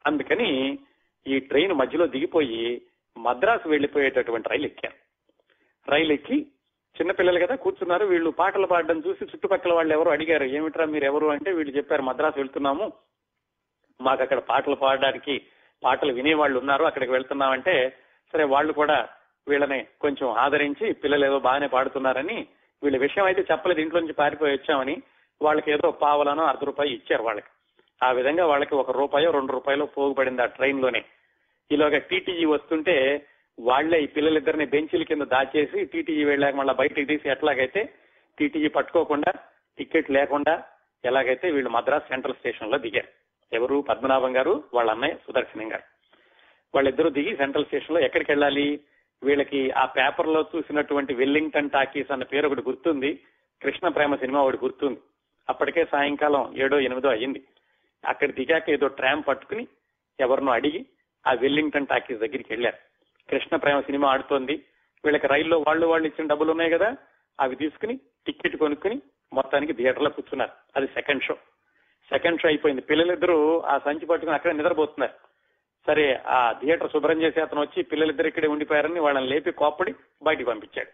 [0.08, 0.80] అందుకని
[1.28, 2.82] ఈ ట్రైన్ మధ్యలో దిగిపోయి
[3.18, 4.96] మద్రాసు వెళ్ళిపోయేటటువంటి రైలు ఎక్కారు.
[5.92, 6.48] రైలు ఎక్కి
[7.02, 8.06] చిన్నపిల్లలు కదా కూర్చున్నారు.
[8.06, 11.28] వీళ్ళు పాటలు పాడడం చూసి చుట్టుపక్కల వాళ్ళు ఎవరు అడిగారు ఏమిట్రా మీరు ఎవరు?
[11.28, 12.94] అంటే వీళ్ళు చెప్పారు మద్రాసు వెళ్తున్నాము.
[14.08, 15.36] మాకు అక్కడ పాటలు పాడడానికి
[15.84, 17.76] పాటలు వినేవాళ్ళు ఉన్నారు అక్కడికి వెళ్తున్నామంటే
[18.34, 18.98] సరే వాళ్ళు కూడా
[19.48, 22.38] వీళ్ళని కొంచెం ఆదరించి పిల్లలు ఏదో బాగానే పాడుతున్నారని
[22.84, 24.96] వీళ్ళ విషయం అయితే చెప్పలేదు ఇంట్లో నుంచి పారిపోయి వచ్చామని
[25.42, 27.50] వాళ్ళకి ఏదో పావలనో అర్ధ రూపాయి ఇచ్చారు వాళ్ళకి.
[28.02, 31.02] ఆ విధంగా వాళ్ళకి ఒక రూపాయో రెండు రూపాయలు పోగుపడింది ఆ ట్రైన్లోనే
[31.72, 32.96] ఈలోగా టీటీజీ వస్తుంటే
[33.60, 37.82] వాళ్ళే ఈ పిల్లలిద్దరిని బెంచీల కింద దాచేసి టీటీజీ వెళ్ళాక మళ్ళీ బయటికి తీసి ఎట్లాగైతే
[38.38, 39.32] టీటీజీ పట్టుకోకుండా
[39.78, 40.54] టికెట్ లేకుండా
[41.04, 43.10] ఎలాగైతే వీళ్ళు మద్రాస్ సెంట్రల్ స్టేషన్లో దిగారు.
[43.54, 43.86] ఎవరు?
[43.90, 45.84] పద్మనాభం గారు వాళ్ళ అన్నయ్య సుదర్శనం గారు.
[46.76, 48.80] వాళ్ళిద్దరూ దిగి సెంట్రల్ స్టేషన్లో ఎక్కడికి వెళ్ళాలి?
[49.24, 53.20] వీళ్ళకి ఆ పేపర్లో చూసినటువంటి వెల్లింగ్టన్ టాకీస్ అన్న పేరు ఒకటి గుర్తుంది.
[53.62, 55.00] కృష్ణ ప్రేమ సినిమా ఒకటి గుర్తుంది.
[55.50, 57.44] అప్పటికే సాయంకాలం ఏడో ఎనిమిదో అయ్యింది.
[58.08, 59.68] అక్కడ దిగాక ఏదో ట్రామ్ పట్టుకుని
[60.20, 60.86] ఎవరినో అడిగి
[61.28, 62.78] ఆ వెల్లింగ్టన్ టాకీస్ దగ్గరికి వెళ్ళారు.
[63.30, 64.64] కృష్ణ ప్రేమ సినిమా ఆడుతోంది.
[65.06, 66.96] వీళ్ళకి రైల్లో వాళ్ళు వాళ్ళు ఇచ్చిన డబ్బులు ఉన్నాయి కదా?
[67.40, 69.02] అవి తీసుకుని టికెట్ కొనుక్కుని
[69.34, 70.52] మొత్తానికి థియేటర్లో కూర్చున్నారు.
[70.76, 71.38] అది సెకండ్ షో.
[72.12, 72.82] సెకండ్ షో అయిపోయింది.
[72.82, 75.14] పిల్లలిద్దరూ ఆ సంచి పట్టుకుని అక్కడే నిద్రపోతున్నారు.
[75.88, 79.94] సరే ఆ థియేటర్ శుభ్రం చేసే అతను వచ్చి పిల్లలిద్దరు ఇక్కడే ఉండిపోయారని వాళ్ళని లేపి కోప్పడి
[80.24, 80.92] బయటికి పంపించాడు.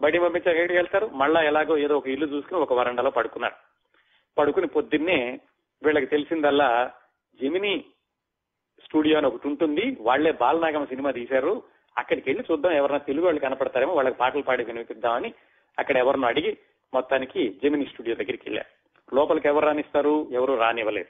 [0.00, 1.06] బయటికి పంపించాక ఎక్కడికి వెళ్తారు?
[1.06, 3.54] మళ్ళా ఎలాగో ఏదో ఒక ఇల్లు చూసుకుని ఒక వరండాలో పడుకున్నారు.
[4.38, 5.40] పడుకుని పొద్దున్నే
[5.82, 6.90] వీళ్ళకి తెలిసిందల్లా
[7.40, 7.84] జమిని
[8.84, 9.96] స్టూడియో అని ఒకటి ఉంటుంది.
[10.00, 11.62] వాళ్ళే బాలనాగమ సినిమా తీశారు.
[11.98, 15.34] అక్కడికి వెళ్ళి చూద్దాం ఎవరైనా తెలుగు వాళ్ళు కనపడతారేమో వాళ్ళకి పాటలు పాడి వినిపిద్దామని
[15.78, 16.56] అక్కడ ఎవరినో అడిగి
[16.94, 18.75] మొత్తానికి జమిని స్టూడియో దగ్గరికి వెళ్ళారు
[19.14, 20.28] లోపలికి ఎవరు రానిస్తారు?
[20.32, 21.08] ఎవరు రానివ్వలేదు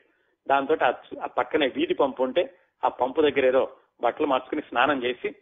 [0.48, 0.76] దాంతో
[1.22, 2.54] ఆ పక్కనే వీధి పంపు ఉంటే
[2.84, 5.34] ఆ పంపు దగ్గర ఏదో బట్టలు మార్చుకుని స్నానం చేసి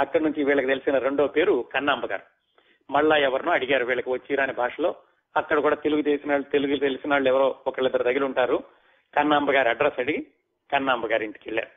[0.00, 2.22] అక్కడి నుంచి వీళ్ళకి తెలిసిన రెండో పేరు కన్నాంబ గారు.
[2.90, 4.94] మళ్ళా ఎవరినో అడిగారు వీళ్ళకి వచ్చిరాని భాషలో.
[5.36, 8.64] అక్కడ కూడా తెలుగు తెలిసిన వాళ్ళు తెలుగు తెలిసిన వాళ్ళు ఎవరో ఒకళ్ళిద్దరు దగ్గర ఉంటారు.
[9.14, 10.26] కన్నాంబ గారి అడ్రస్ అడిగి
[10.72, 11.70] కన్నాంబ గారి ఇంటికి వెళ్ళారు.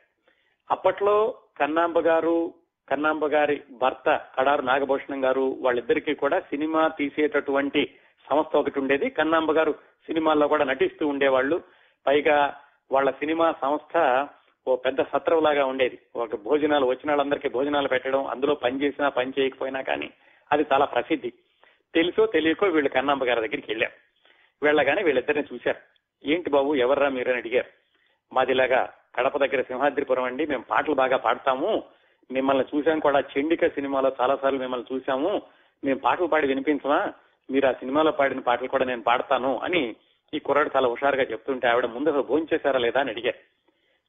[0.70, 2.54] అప్పట్లో కన్నాంబ గారు
[2.88, 7.94] కన్నాంబ గారి భర్త కడారు నాగభూషణం గారు వాళ్ళిద్దరికీ కూడా సినిమా తీసేటటువంటి
[8.30, 9.10] సంస్థ ఒకటి ఉండేది.
[9.10, 9.72] కన్నాంబ గారు
[10.06, 11.62] సినిమాల్లో కూడా నటిస్తూ ఉండేవాళ్ళు.
[12.06, 12.56] పైగా
[12.92, 14.28] వాళ్ళ సినిమా సంస్థ
[14.68, 15.98] ఓ పెద్ద సత్రం లాగా ఉండేది.
[16.16, 20.10] ఒక భోజనాలు వచ్చిన వాళ్ళందరికీ భోజనాలు పెట్టడం అందులో పని చేసినా పని చేయకపోయినా కానీ
[20.52, 21.32] అది చాలా ప్రసిద్ధి.
[21.94, 23.92] తెలుసో తెలియకో వీళ్ళు కన్నాంబ గారి దగ్గరికి వెళ్ళారు.
[24.62, 25.78] వెళ్ళగానే వీళ్ళిద్దరిని చూశారు.
[26.24, 27.66] ఏంటి బాబు ఎవర్రా మీరని అడిగారు.
[28.32, 30.46] మాదిలాగా కడప దగ్గర సింహాద్రిపురం అండి.
[30.46, 31.82] మేము పాటలు బాగా పాడతాము.
[32.30, 33.20] మిమ్మల్ని చూసాం కూడా.
[33.20, 35.42] చండిక సినిమాలో చాలా సార్లు మిమ్మల్ని చూసాము
[35.84, 37.12] మేము పాటలు పాడి వినిపించమా?
[37.50, 39.96] మీరు ఆ సినిమాలో పాడిన పాటలు కూడా నేను పాడతాను అని
[40.34, 43.40] ఈ కుర్రాడు చాలా హుషారుగా చెప్తుంటే ఆవిడ ముందు అసలు భోజనం చేశారా లేదా అని అడిగారు.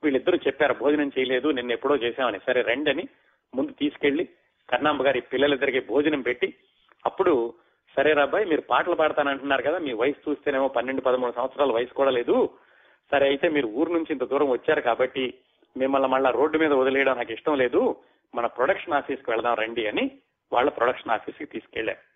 [0.04, 2.40] వీళ్ళిద్దరూ చెప్పారు భోజనం చేయలేదు నిన్న ఎప్పుడో చేశామని.
[2.46, 3.08] సరే రండి అని
[3.56, 4.30] ముందు తీసుకెళ్ళి
[4.70, 6.54] కన్నాంబ గారి పిల్లలిద్దరికి భోజనం పెట్టి
[7.06, 7.54] అప్పుడు
[7.96, 12.50] సరే రాబాయ్ మీరు పాటలు పాడతానంటున్నారు కదా మీ వయసు చూస్తేనేమో పన్నెండు పదమూడు సంవత్సరాల వయసు కూడా లేదు.
[13.12, 15.34] సరే అయితే మీరు ఊరు నుంచి ఇంత దూరం వచ్చారు కాబట్టి
[15.78, 17.96] మిమ్మల్ని మళ్ళా రోడ్డు మీద వదిలేయడం నాకు ఇష్టం లేదు.
[18.36, 20.12] మన ప్రొడక్షన్ ఆఫీస్కి వెళదాం రండి అని
[20.54, 22.11] వాళ్ళ ప్రొడక్షన్ ఆఫీస్కి తీసుకెళ్ళారు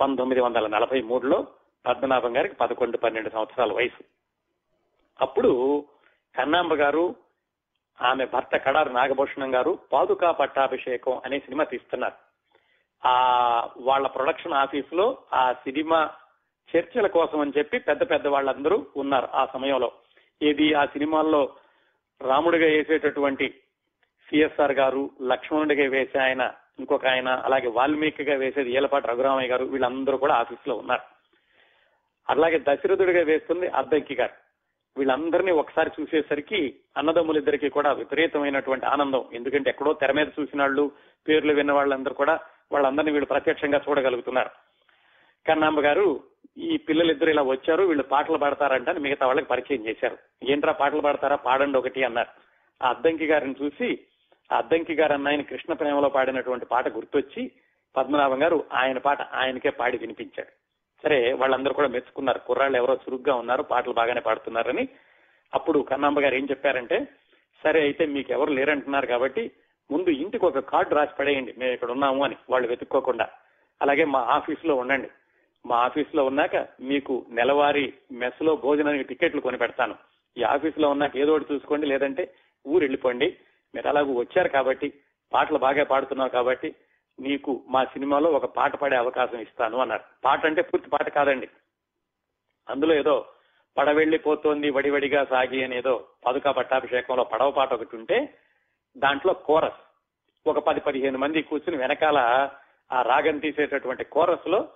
[0.00, 1.46] పంతొమ్మిది వందల నలభై మూడులో
[1.86, 4.04] పద్మనాభం గారికి పదకొండు పన్నెండు సంవత్సరాల వయసు.
[5.20, 5.84] అప్పుడు
[6.38, 7.14] కన్నాంబ గారు
[8.02, 12.14] ఆమె భర్త కడారు నాగభూషణం గారు పాదుకా పట్టాభిషేకం అనే సినిమా తీస్తున్నారు.
[13.08, 13.14] ఆ
[13.76, 16.10] వాళ్ళ ప్రొడక్షన్ ఆఫీస్లో ఆ సినిమా
[16.76, 19.92] చర్చల కోసం అని చెప్పి పెద్ద పెద్ద వాళ్ళందరూ ఉన్నారు ఆ సమయంలో.
[20.42, 21.56] ఏది ఆ సినిమాల్లో
[22.22, 23.62] రాముడిగా వేసేటటువంటి
[24.28, 30.34] సిఎస్ఆర్ గారు లక్ష్మణుడిగా వేసే ఆయన ఇంకొక ఆయన అలాగే వాల్మీకిగా వేసేది ఏలపాటి రఘురామయ్య గారు వీళ్ళందరూ కూడా
[30.34, 31.00] ఆఫీస్లో ఉన్నారు.
[32.30, 34.32] అలాగే దశరథుడిగా వేస్తుంది అద్దంకి గారు.
[34.98, 39.24] వీళ్ళందరినీ ఒకసారి చూసేసరికి అన్నదమ్ములిద్దరికీ కూడా విపరీతమైనటువంటి ఆనందం.
[39.32, 40.90] ఎందుకంటే ఎక్కడో తెర మీద చూసిన వాళ్ళు
[41.28, 42.40] పేర్లు విన్న వాళ్ళందరూ కూడా
[42.72, 44.50] వాళ్ళందరినీ వీళ్ళు ప్రత్యక్షంగా చూడగలుగుతున్నారు.
[45.48, 46.22] కన్నాంబ గారు
[46.58, 50.18] ఈ పిల్లలిద్దరు ఇలా వచ్చారు వీళ్ళు పాటలు పాడతారంట అని మిగతా వాళ్ళకి పరిచయం చేశారు.
[50.42, 51.36] ఏంట్రా పాటలు పాడతారా?
[51.36, 52.28] పాడండి ఒకటి అన్నారు.
[52.84, 53.98] ఆ అద్దంకి గారిని చూసి
[54.52, 57.50] అద్దంకి గారు అన్న ఆయన కృష్ణ ప్రేమలో పాడినటువంటి పాట గుర్తొచ్చి
[57.96, 60.48] పద్మనాభం గారు ఆయన పాట ఆయనకే పాడి వినిపించాడు.
[61.02, 62.38] సరే వాళ్ళందరూ కూడా మెచ్చుకున్నారు.
[62.38, 64.88] కుర్రాళ్ళు ఎవరో చురుగ్గా ఉన్నారు పాటలు బాగానే పాడుతున్నారని.
[65.54, 67.08] అప్పుడు కన్నాంబ గారు ఏం చెప్పారంటే
[67.64, 69.50] సరే అయితే మీకు ఎవరు లేరంటున్నారు కాబట్టి
[69.90, 72.36] ముందు ఇంటికి ఒక కార్డు రాసి పడేయండి మేము ఇక్కడ ఉన్నాము అని.
[72.50, 73.28] వాళ్ళు వెతుక్కోకుండా.
[73.82, 75.08] అలాగే మా ఆఫీస్లో ఉండండి.
[75.66, 79.94] మా ఆఫీస్లో ఉన్నాక మీకు నెలవారీ మెస్లో భోజనానికి టికెట్లు కొని పెడతాను.
[80.38, 82.34] ఈ ఆఫీస్లో ఉన్నాక ఏదో ఒకటి చూసుకోండి లేదంటే
[82.66, 83.36] ఊరు వెళ్ళిపోండి
[83.74, 84.92] మీరు అలాగూ వచ్చారు కాబట్టి
[85.32, 86.74] పాటలు బాగా పాడుతున్నావు కాబట్టి
[87.20, 90.02] నీకు మా సినిమాలో ఒక పాట పాడే అవకాశం ఇస్తాను అన్నారు.
[90.24, 91.48] పాట అంటే పూర్తి పాట కాదండి.
[92.68, 93.26] అందులో ఏదో
[93.78, 98.38] పడవెళ్ళిపోతోంది వడివడిగా సాగి అనేదో పదుక పదుకా పట్టాభిషేకంలో పడవ పాట ఒకటి ఉంటే
[98.98, 99.80] దాంట్లో కోరస్.
[100.46, 102.48] ఒక పది పదిహేను మంది కూర్చుని వెనకాల
[102.92, 104.68] ఆ రాగం తీసేటటువంటి కోరస్లో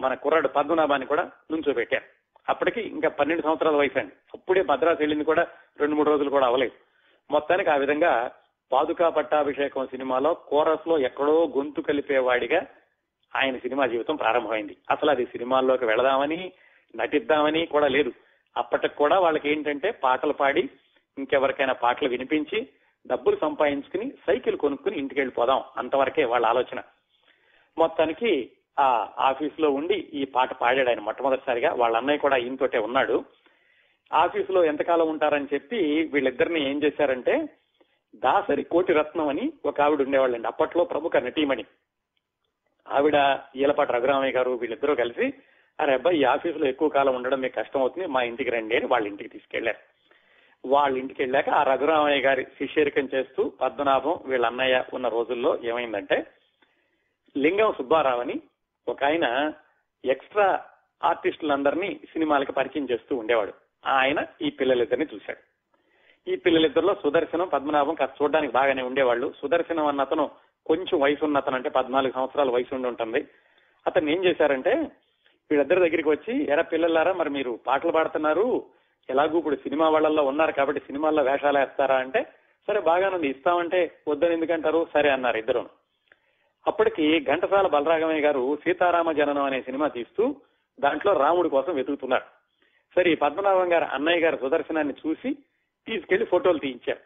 [0.00, 2.04] మన కుర్రాడు పద్మనాభాన్ని కూడా నుంచోబెట్టారు.
[2.48, 5.46] అప్పటికి ఇంకా పన్నెండు సంవత్సరాల వయసు అండి అప్పుడే మద్రాసు వెళ్ళింది కూడా
[5.78, 6.85] రెండు మూడు రోజులు కూడా అవ్వలేదు.
[7.30, 8.30] మొత్తానికి ఆ విధంగా
[8.72, 12.66] పాదుకా పట్టాభిషేకం సినిమాలో కోరస్లో ఎక్కడో గొంతు కలిపేవాడిగా
[13.36, 14.76] ఆయన సినిమా జీవితం ప్రారంభమైంది.
[14.90, 16.52] అసలు అది సినిమాల్లోకి వెళదామని
[16.96, 18.12] నటిద్దామని కూడా లేదు.
[18.56, 20.68] అప్పటికి కూడా వాళ్ళకి ఏంటంటే పాటలు పాడి
[21.18, 22.68] ఇంకెవరికైనా పాటలు వినిపించి
[23.06, 26.82] డబ్బులు సంపాదించుకుని సైకిల్ కొనుక్కుని ఇంటికి వెళ్ళిపోదాం అంతవరకే వాళ్ళ ఆలోచన.
[27.78, 31.74] మొత్తానికి ఆ ఆఫీస్లో ఉండి ఈ పాట పాడాడు ఆయన మొట్టమొదటిసారిగా.
[31.74, 33.24] వాళ్ళ అన్నయ్య కూడా ఈయనతోటే ఉన్నాడు.
[34.12, 37.48] ఆఫీసులో ఎంతకాలం ఉంటారని చెప్పి వీళ్ళిద్దరిని ఏం చేశారంటే
[38.14, 40.48] దాసరి కోటి రత్నం అని ఒక ఆవిడ ఉండేవాళ్ళండి.
[40.48, 41.64] అప్పట్లో ప్రముఖ నటీమణి.
[42.88, 45.32] ఆవిడ ఈలపాటి రఘురామయ్య గారు వీళ్ళిద్దరూ కలిసి
[45.80, 49.06] అరే అబ్బాయి ఈ ఆఫీసులో ఎక్కువ కాలం ఉండడం మీకు కష్టం అవుతుంది మా ఇంటికి రండి అని వాళ్ళ
[49.06, 49.78] ఇంటికి తీసుకెళ్ళారు.
[50.68, 56.26] వాళ్ళ ఇంటికి వెళ్ళాక ఆ రఘురామయ్య గారి శిష్యరికం చేస్తూ పద్మనాభం వీళ్ళ అన్నయ్య ఉన్న రోజుల్లో ఏమైందంటే
[57.36, 58.40] లింగం సుబ్బారావు అని
[58.88, 59.52] ఒక ఆయన
[60.04, 60.64] ఎక్స్ట్రా
[61.04, 63.65] ఆర్టిస్టులందరినీ సినిమాలకి పరిచయం చేస్తూ ఉండేవాడు.
[63.86, 65.56] ఆయన ఈ పిల్లలిద్దరిని చూశాడు.
[66.30, 69.32] ఈ పిల్లలిద్దరిలో సుదర్శనం పద్మనాభం కాస్త చూడడానికి బాగానే ఉండేవాళ్ళు.
[69.40, 70.30] సుదర్శనం అన్న అతను
[70.66, 73.28] కొంచెం వయసు ఉన్న అతను అంటే పద్నాలుగు సంవత్సరాల వయసు ఉండి ఉంటుంది.
[73.86, 74.70] అతను ఏం చేశారంటే
[75.50, 78.64] వీళ్ళిద్దరి దగ్గరికి వచ్చి ఎరా పిల్లలారా మరి మీరు పాటలు పాడుతున్నారు.
[79.10, 81.96] ఎలాగూ ఇప్పుడు సినిమా వాళ్ళల్లో ఉన్నారు కాబట్టి సినిమాల్లో వేషాలు వేస్తారా?
[81.96, 82.26] అంటే
[82.66, 83.28] సరే బాగానుంది.
[83.28, 84.86] ఇస్తామంటే వద్దని ఎందుకంటారు?
[84.94, 85.68] సరే అన్నారు ఇద్దరు.
[86.66, 90.36] అప్పటికి ఘంటసాల బలరాగమయ్య గారు సీతారామ జననం అనే సినిమా తీస్తూ
[90.80, 92.35] దాంట్లో రాముడి కోసం వెతుకుతున్నారు.
[92.96, 95.34] సరే ఈ పద్మనాభం గారు అన్నయ్య గారి సుదర్శనాన్ని చూసి
[95.86, 96.98] తీసుకెళ్ళి ఫోటోలు తీయించారు.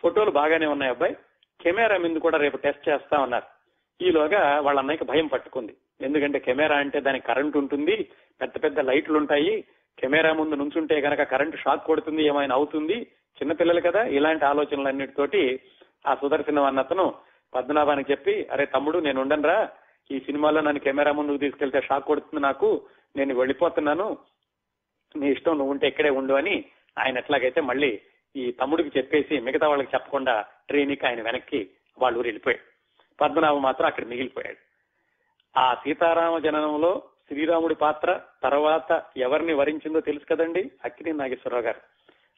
[0.00, 1.16] ఫోటోలు బాగానే ఉన్నాయి అబ్బాయి.
[1.60, 3.46] కెమెరా మీద కూడా రేపు టెస్ట్ చేస్తా ఉన్నారు.
[4.04, 5.76] ఈలోగా వాళ్ళ అన్నయ్యకి భయం పట్టుకుంది.
[6.00, 9.64] ఎందుకంటే కెమెరా అంటే దానికి కరెంట్ ఉంటుంది పెద్ద పెద్ద లైట్లు ఉంటాయి.
[9.98, 13.06] కెమెరా ముందు నుంచుంటే గనక కరెంట్ షాక్ కొడుతుంది ఏమైనా అవుతుంది?
[13.38, 15.60] చిన్నపిల్లలు కదా ఇలాంటి ఆలోచనలన్నిటితోటి
[16.06, 17.14] ఆ సుదర్శనం అన్నతను
[17.54, 19.68] పద్మనాభానికి చెప్పి అరే తమ్ముడు నేను ఉండనురా.
[20.10, 22.82] ఈ సినిమాలో నన్ను కెమెరా ముందుకు తీసుకెళ్తే షాక్ కొడుతుంది నాకు.
[23.16, 24.18] నేను వెళ్ళిపోతున్నాను.
[25.16, 26.64] నీ ఇష్టం నువ్వు ఉంటే ఇక్కడే ఉండు అని
[26.98, 28.00] ఆయన ఎట్లాగైతే మళ్ళీ
[28.36, 32.70] ఈ తమ్ముడికి చెప్పేసి మిగతా వాళ్ళకి చెప్పకుండా ట్రైన్కి ఆయన వెనక్కి వాళ్ళు ఊరు వెళ్ళిపోయాడు.
[33.20, 34.56] పద్మనాభం మాత్రం అక్కడ మిగిలిపోయాడు.
[35.58, 40.70] ఆ సీతారామ జననంలో శ్రీరాముడి పాత్ర తర్వాత ఎవరిని వరించిందో తెలుసు కదండి?
[40.84, 41.80] అక్కినే నాగేశ్వరరావు గారు.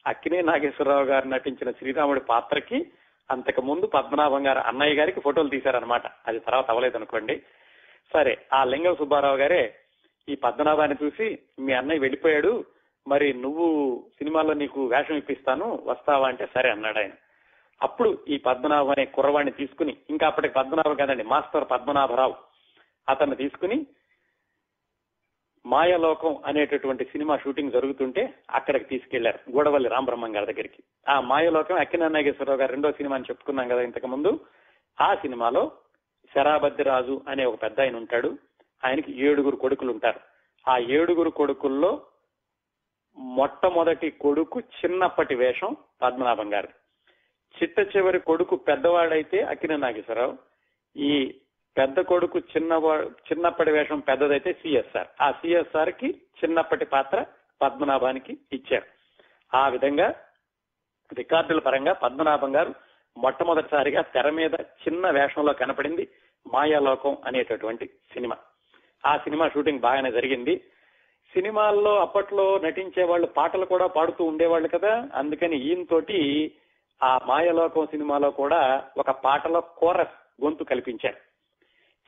[0.07, 2.91] అక్కినే నాగేశ్వరరావు గారు నటించిన శ్రీరాముడి పాత్రకి
[3.31, 7.41] అంతకు ముందు పద్మనాభం గారు అన్నయ్య గారికి ఫోటోలు తీశారనమాట అది తర్వాత అవ్వలేదు అనుకోండి.
[8.13, 9.75] సరే ఆ లింగం సుబ్బారావు గారే
[10.29, 12.65] ఈ పద్మనాభాన్ని చూసి మీ అన్నయ్య వెళ్ళిపోయాడు.
[13.07, 13.65] మరి నువ్వు
[14.17, 17.11] సినిమాలో నీకు వేషం ఇప్పిస్తాను వస్తావా అంటే సరే అన్నాడు ఆయన.
[17.81, 22.35] అప్పుడు ఈ పద్మనాభం అనే కుర్రవాణ్ణి తీసుకుని ఇంకా అప్పటికి పద్మనాభం కాదండి మాస్టర్ పద్మనాభరావు
[23.09, 23.85] అతన్ని తీసుకుని
[25.65, 30.83] మాయలోకం అనేటటువంటి సినిమా షూటింగ్ జరుగుతుంటే అక్కడికి తీసుకెళ్ళారు గూడవల్లి రామబ్రహ్మం గారి దగ్గరికి.
[31.09, 34.39] ఆ మాయలోకం అక్కిన నాగేశ్వరరావు గారు రెండో సినిమా అని చెప్పుకున్నాం కదా ఇంతకు ముందు.
[35.01, 35.71] ఆ సినిమాలో
[36.35, 38.37] శరాబద్దిరాజు అనే ఒక పెద్ద ఆయన ఉంటాడు.
[38.83, 40.19] ఆయనకి ఏడుగురు కొడుకులు ఉంటారు
[40.67, 42.01] ఆ ఏడుగురు కొడుకుల్లో
[43.17, 46.69] మొట్టమొదటి కొడుకు చిన్నప్పటి వేషం పద్మనాభం గారు
[47.55, 50.37] చిట్ట చివరి కొడుకు పెద్దవాడైతే అక్కిన నాగేశ్వరరావు.
[50.97, 51.39] ఈ
[51.77, 55.07] పెద్ద కొడుకు చిన్నవా చిన్నప్పటి వేషం పెద్దదైతే సిఎస్ఆర్.
[55.21, 57.25] ఆ సిఎస్ఆర్కి చిన్నప్పటి పాత్ర
[57.61, 58.85] పద్మనాభానికి ఇచ్చారు.
[59.57, 60.15] ఆ విధంగా
[61.13, 62.73] రికార్డుల పరంగా పద్మనాభం గారు
[63.17, 66.07] మొట్టమొదటిసారిగా తెర మీద చిన్న వేషంలో కనపడింది
[66.53, 68.37] మాయాలోకం అనేటటువంటి సినిమా.
[69.05, 70.57] ఆ సినిమా షూటింగ్ బాగానే జరిగింది.
[71.33, 75.09] సినిమాల్లో అప్పట్లో నటించే వాళ్ళు పాటలు కూడా పాడుతూ ఉండేవాళ్ళు కదా.
[75.15, 76.51] అందుకని ఈయనతోటి
[77.03, 81.15] ఆ మాయలోకం సినిమాలో కూడా ఒక పాటలో కోరస్ గొంతు కల్పించారు.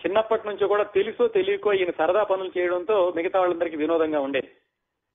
[0.06, 4.52] చిన్నప్పటి నుంచి కూడా తెలుసో తెలియకో ఈయన సరదా పనులు చేయడంతో మిగతా వాళ్ళందరికీ వినోదంగా ఉండేది.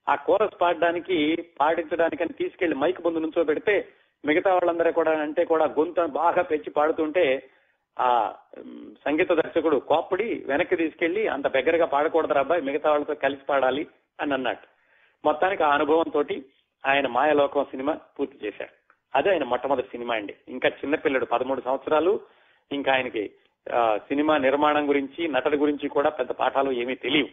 [0.09, 3.89] ఆ కోరస్ పాడడానికి పాడించడానికని తీసుకెళ్ళి మైక్ ముందు నుంచో పెడితే
[4.25, 7.49] మిగతా వాళ్ళందరూ కూడా అంటే కూడా గొంతు బాగా పెంచి పాడుతుంటే
[8.01, 8.09] ఆ
[9.05, 13.85] సంగీత దర్శకుడు కోప్పడి వెనక్కి తీసుకెళ్ళి అంత దగ్గరగా పాడకూడదు అబ్బాయి మిగతా వాళ్ళతో కలిసి పాడాలి
[14.19, 14.67] అని అన్నట్టు
[15.25, 16.23] మొత్తానికి ఆ అనుభవంతో
[16.85, 18.75] ఆయన మాయలోకం సినిమా పూర్తి చేశారు
[19.15, 20.35] అదే ఆయన మొట్టమొదటి సినిమా అండి.
[20.49, 22.13] ఇంకా చిన్నపిల్లడు పదమూడు సంవత్సరాలు
[22.71, 23.23] ఇంకా ఆయనకి
[23.67, 27.31] ఆ, సినిమా నిర్మాణం గురించి నటన గురించి కూడా పెద్ద పాఠాలు ఏమీ తెలియవు.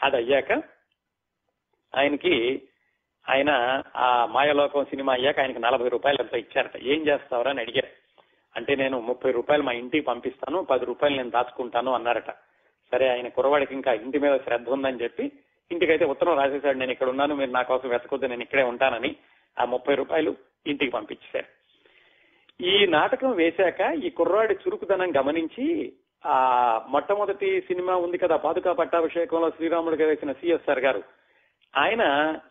[0.00, 0.50] అది అయ్యాక
[1.92, 2.32] ఆయనకి
[3.26, 3.50] ఆయన
[3.96, 6.76] ఆ మాయలోకం సినిమా అయ్యాక ఆయనకి నలభై రూపాయలు ఎంత ఇచ్చారట.
[6.84, 7.85] ఏం చేస్తావరా అని అడిగారు.
[8.56, 12.30] అంటే నేను ముప్పై రూపాయలు మా ఇంటికి పంపిస్తాను పది రూపాయలు నేను దాచుకుంటాను అన్నారట.
[12.92, 15.32] సరే ఆయన కురవాడికి ఇంకా ఇంటి మీద శ్రద్ధ ఉందని చెప్పి
[15.72, 19.16] ఇంటికైతే ఉత్తరం రాసేశాడు నేను ఇక్కడ ఉన్నాను మీరు నా కోసం వెతకొద్దు నేను ఇక్కడే ఉంటానని
[19.60, 21.48] ఆ ముప్పై రూపాయలు ఇంటికి పంపించేశారు.
[22.60, 25.92] ఈ నాటకం వేశాక ఈ కుర్రాడి చురుకుదనం గమనించి
[26.26, 26.36] ఆ
[26.88, 31.02] మొట్టమొదటి సినిమా ఉంది కదా పాదుకా పట్టాభిషేకంలో శ్రీరాముడిగా వేసిన సిఎస్ఆర్ గారు.
[31.76, 32.02] ఆయన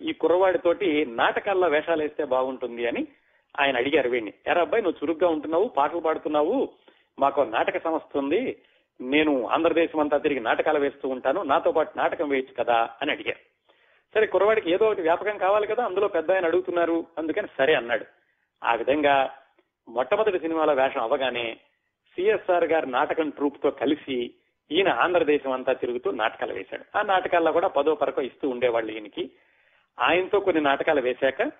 [0.01, 3.07] ఈ కుర్రవాడితోటి నాటకాల్లో వేషాలు వేస్తే బాగుంటుంది అని
[3.59, 6.69] ఆయన అడిగారు వీడిని ఎరా అబ్బాయి నువ్వు చురుగ్గా ఉంటున్నావు పాటలు పాడుతున్నావు
[7.19, 8.63] మాకు నాటక సంస్థ ఉంది
[9.01, 13.39] నేను ఆంధ్రదేశం అంతా తిరిగి నాటకాలు వేస్తూ ఉంటాను నాతో పాటు నాటకం వేయచ్చు కదా అని అడిగారు.
[14.15, 18.05] సరే కుర్రవాడికి ఏదో ఒకటి వ్యాపకం కావాలి కదా అందులో పెద్ద ఆయన అడుగుతున్నారు అందుకని సరే అన్నాడు.
[18.63, 19.35] ఆ విధంగా
[19.87, 21.57] మొట్టమొదటి సినిమాలో వేషం అవ్వగానే
[22.15, 24.33] సిఎస్ఆర్ గారి నాటకం ట్రూప్తో కలిసి
[24.71, 26.97] ఈయన ఆంధ్రదేశం అంతా తిరుగుతూ నాటకాలు వేశాడు.
[26.97, 29.31] ఆ నాటకాల్లో కూడా పదో పరకో ఇస్తూ ఉండేవాళ్ళు ఈయనకి.
[29.99, 31.51] ఆయనతో కొన్ని నాటకాలు వేశాక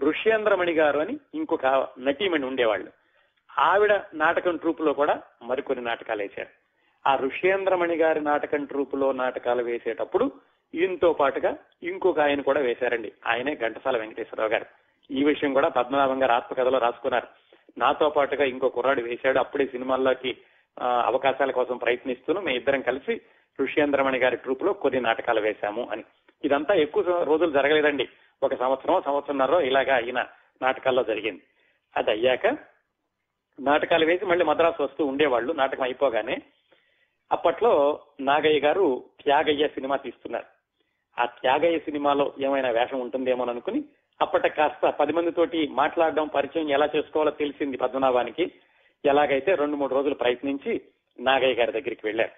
[0.00, 1.66] ఋష్యేంద్రమణి గారు అని ఇంకొక
[1.98, 2.90] నటీమణి ఉండేవాళ్ళు.
[3.58, 6.48] ఆవిడ నాటకం ట్రూప్లో కూడా మరికొన్ని నాటకాలు వేశారు.
[7.08, 10.32] ఆ ఋష్యేంద్రమణి గారి నాటకం ట్రూప్లో నాటకాలు వేసేటప్పుడు
[10.74, 13.12] ఈయనతో పాటుగా ఇంకొక ఆయన కూడా వేశారండి.
[13.26, 14.66] ఆయనే ఘంటసాల వెంకటేశ్వరరావు గారు.
[15.10, 17.26] ఈ విషయం కూడా పద్మనాభం గారు ఆత్మకథలో రాసుకున్నారు.
[17.78, 19.38] నాతో పాటుగా ఇంకో కుర్రాడు వేశాడు.
[19.38, 20.36] అప్పుడే సినిమాల్లోకి
[20.82, 23.20] అవకాశాల కోసం ప్రయత్నిస్తూను మేము ఇద్దరం కలిసి
[23.62, 26.04] ఋష్యేంద్రమణి గారి ట్రూప్లో కొన్ని నాటకాలు వేశాము అని.
[26.44, 28.08] ఇదంతా ఎక్కువ రోజులు జరగలేదండి.
[28.42, 30.26] ఒక సంవత్సరం సంవత్సరంన్నర ఇలాగా అయిన
[30.62, 31.42] నాటకాల్లో జరిగింది.
[31.96, 32.46] అది అయ్యాక
[33.60, 36.36] నాటకాలు వేసి మళ్ళీ మద్రాసు వస్తూ ఉండేవాళ్ళు నాటకం అయిపోగానే
[37.32, 40.44] అప్పట్లో నాగయ్య గారు త్యాగయ్య సినిమా తీస్తున్నారు.
[41.20, 43.84] ఆ త్యాగయ్య సినిమాలో ఏమైనా వేషం ఉంటుందేమో అనుకుని
[44.22, 48.52] అప్పట కాస్త పది మందితోటి మాట్లాడడం పరిచయం ఎలా చేసుకోవాలో తెలిసింది పద్మనాభానికి.
[49.04, 50.80] ఎలాగైతే రెండు మూడు రోజులు ప్రయత్నించి
[51.20, 52.30] నాగయ్య గారి దగ్గరికి వెళ్ళారు.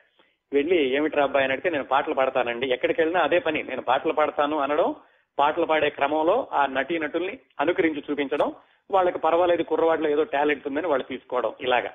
[0.53, 2.67] వెళ్ళి ఏమిట్రా అబ్బాయి అని అడిగితే నేను పాటలు పాడతానండి.
[2.73, 3.63] ఎక్కడికి వెళ్ళినా అదే పని.
[3.63, 4.95] నేను పాటలు పాడతాను అనడం
[5.39, 8.53] పాటలు పాడే క్రమంలో ఆ నటీ నటుల్ని అనుకరించి చూపించడం
[8.91, 11.91] వాళ్ళకి పర్వాలేదు కుర్రవాడిలో ఏదో టాలెంట్ ఉందని వాళ్ళు తీసుకోవడం ఇలాగా.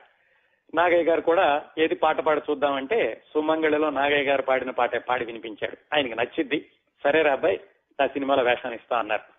[0.73, 5.77] నాగయ్య గారు కూడా ఏది పాట పాడి చూద్దామంటే సుమంగళిలో నాగయ్య గారు పాడిన పాటే పాడి వినిపించాడు.
[5.95, 6.65] ఆయనకి నచ్చిద్ది.
[7.03, 7.59] సరేరా అబ్బాయి
[7.99, 9.37] నా సినిమాలో వేషాన్ని ఇస్తా అన్నారు.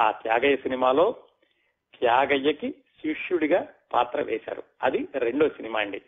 [0.00, 1.14] ఆ త్యాగయ్య సినిమాలో
[2.00, 4.62] త్యాగయ్యకి శిష్యుడిగా పాత్ర వేశారు.
[4.82, 6.02] అది రెండో సినిమా అండి.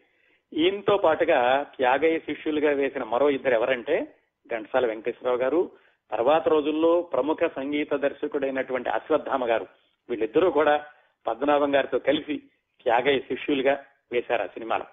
[0.53, 4.15] ఈయనతో పాటుగా త్యాగయ్య శిష్యులుగా వేసిన మరో ఇద్దరు ఎవరంటే
[4.55, 5.71] ఘంటసాల వెంకటేశ్వరరావు గారు
[6.11, 9.67] తర్వాత రోజుల్లో ప్రముఖ సంగీత దర్శకుడైనటువంటి అశ్వత్థామ గారు
[10.11, 10.87] వీళ్ళిద్దరూ కూడా
[11.27, 12.39] పద్మనాభం గారితో కలిసి
[12.83, 14.85] త్యాగయ్య శిష్యులుగా వేశారు ఆ సినిమాలో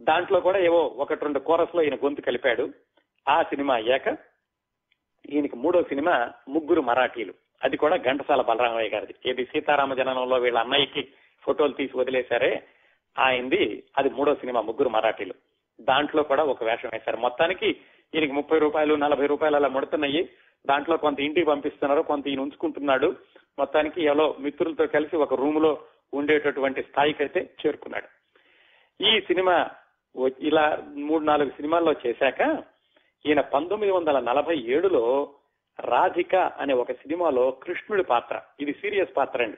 [0.00, 2.68] దాంట్లో కూడా ఏవో ఒకటి రెండు కోరస్లో ఈయన గొంతు కలిపాడు.
[3.28, 4.06] ఆ సినిమా అయ్యాక
[5.30, 7.34] ఈయనకి మూడో సినిమా ముగ్గురు మరాఠీలు.
[7.64, 9.14] అది కూడా ఘంటసాల బలరామయ్య గారిది.
[9.26, 11.08] ఏది సీతారామ జననంలో వీళ్ళ అన్నయ్యకి
[11.42, 12.62] ఫోటోలు తీసి వదిలేశారే.
[13.18, 15.34] ఆయనది అది మూడో సినిమా ముగ్గురు మరాఠీలు.
[15.80, 17.16] దాంట్లో కూడా ఒక వేషం వేశారు.
[17.16, 17.80] మొత్తానికి
[18.14, 20.28] ఈయనకి ముప్పై రూపాయలు నలభై రూపాయలు అలా ముడుతున్నాయి.
[20.66, 23.16] దాంట్లో కొంత ఇంటికి పంపిస్తున్నారు కొంత ఈయన ఉంచుకుంటున్నాడు.
[23.58, 25.80] మొత్తానికి ఎవరో మిత్రులతో కలిసి ఒక రూమ్లో
[26.14, 28.08] ఉండేటటువంటి స్థాయికి అయితే చేరుకున్నాడు.
[29.04, 29.70] ఈ సినిమా
[30.38, 32.64] ఇలా మూడు నాలుగు సినిమాల్లో చేశాక
[33.26, 35.30] ఈయన పంతొమ్మిది వందల నలభై ఏడులో
[35.80, 39.56] రాధిక అనే ఒక సినిమాలో కృష్ణుడి పాత్ర ఇది సీరియస్ పాత్ర అండి.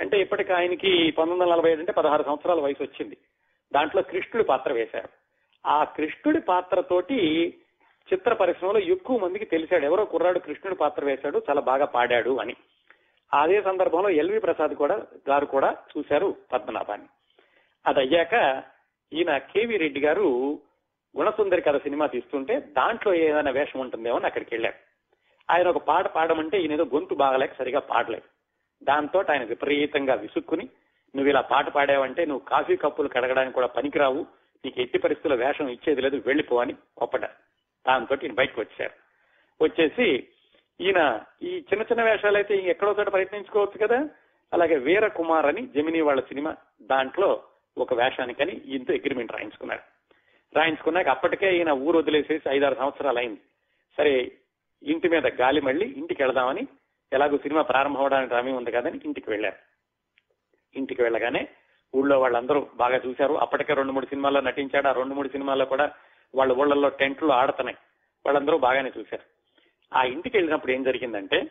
[0.00, 3.16] అంటే ఇప్పటికి ఆయనకి పంతొమ్మిది వందల నలభై ఏడు అంటే పదహారు సంవత్సరాల వయసు వచ్చింది.
[3.72, 5.08] దాంట్లో కృష్ణుడి పాత్ర వేశారు.
[5.66, 7.54] ఆ కృష్ణుడి పాత్రతోటి
[8.12, 9.84] చిత్ర పరిశ్రమలో ఎక్కువ మందికి తెలిసాడు.
[9.84, 12.56] ఎవరో కుర్రాడు కృష్ణుడి పాత్ర వేశాడు చాలా బాగా పాడాడు అని.
[13.34, 17.08] అదే సందర్భంలో ఎల్వి ప్రసాద్ కూడా గారు కూడా చూశారు పద్మనాభాన్ని.
[17.86, 18.62] అది అయ్యాక
[19.12, 20.58] ఈయన కేవి రెడ్డి గారు
[21.16, 24.74] గుణసుందరి కథ సినిమా తీస్తుంటే దాంట్లో ఏదైనా వేషం ఉంటుందేమో అని అక్కడికి వెళ్ళారు.
[25.52, 28.28] ఆయన ఒక పాట పాడమంటే ఈయన ఏదో గొంతు బాగలేక సరిగా పాడలేదు.
[28.84, 30.68] దాంతో ఆయన విపరీతంగా విసుక్కుని
[31.16, 34.26] నువ్వు ఇలా పాట పాడావంటే నువ్వు కాఫీ కప్పులు కడగడానికి కూడా పనికిరావు.
[34.64, 36.74] నీకు ఎట్టి పరిస్థితుల్లో వేషం ఇచ్చేది లేదు వెళ్ళిపో అని
[37.86, 38.92] దాంతో ఈయన బయటకు వచ్చారు.
[39.64, 40.28] వచ్చేసి
[40.80, 44.08] ఈయన ఈ చిన్న చిన్న వేషాలు అయితే ఎక్కడో చోట ప్రయత్నించుకోవచ్చు కదా.
[44.52, 47.42] అలాగే వీర కుమార్ అని జమినీ వాళ్ళ సినిమా దాంట్లో
[47.78, 49.80] ఒక వేషానికని ఈయనతో అగ్రిమెంట్ రాయించుకున్నారు.
[50.56, 53.40] రాయించుకున్నాక అప్పటికే ఈయన ఊరు వదిలేసేసి ఐదారు సంవత్సరాలు అయింది.
[53.96, 54.32] సరే
[54.82, 56.66] ఇంటి మీద గాలి మళ్ళీ ఇంటికి వెళదామని
[57.12, 59.56] ఎలాగో సినిమా ప్రారంభం అవడానికి రామీ ఉంది కదని ఇంటికి వెళ్ళారు.
[60.76, 61.48] ఇంటికి వెళ్ళగానే
[61.94, 63.34] ఊళ్ళో వాళ్ళందరూ బాగా చూశారు.
[63.34, 64.88] అప్పటికే రెండు మూడు సినిమాల్లో నటించాడు.
[64.88, 65.90] ఆ రెండు మూడు సినిమాల్లో కూడా
[66.34, 67.78] వాళ్ళ ఊళ్ళల్లో టెంట్లు ఆడుతున్నాయి.
[68.26, 69.22] వాళ్ళందరూ బాగానే చూశారు.
[69.94, 71.50] ఆ ఇంటికి వెళ్ళినప్పుడు ఏం జరిగిందంటే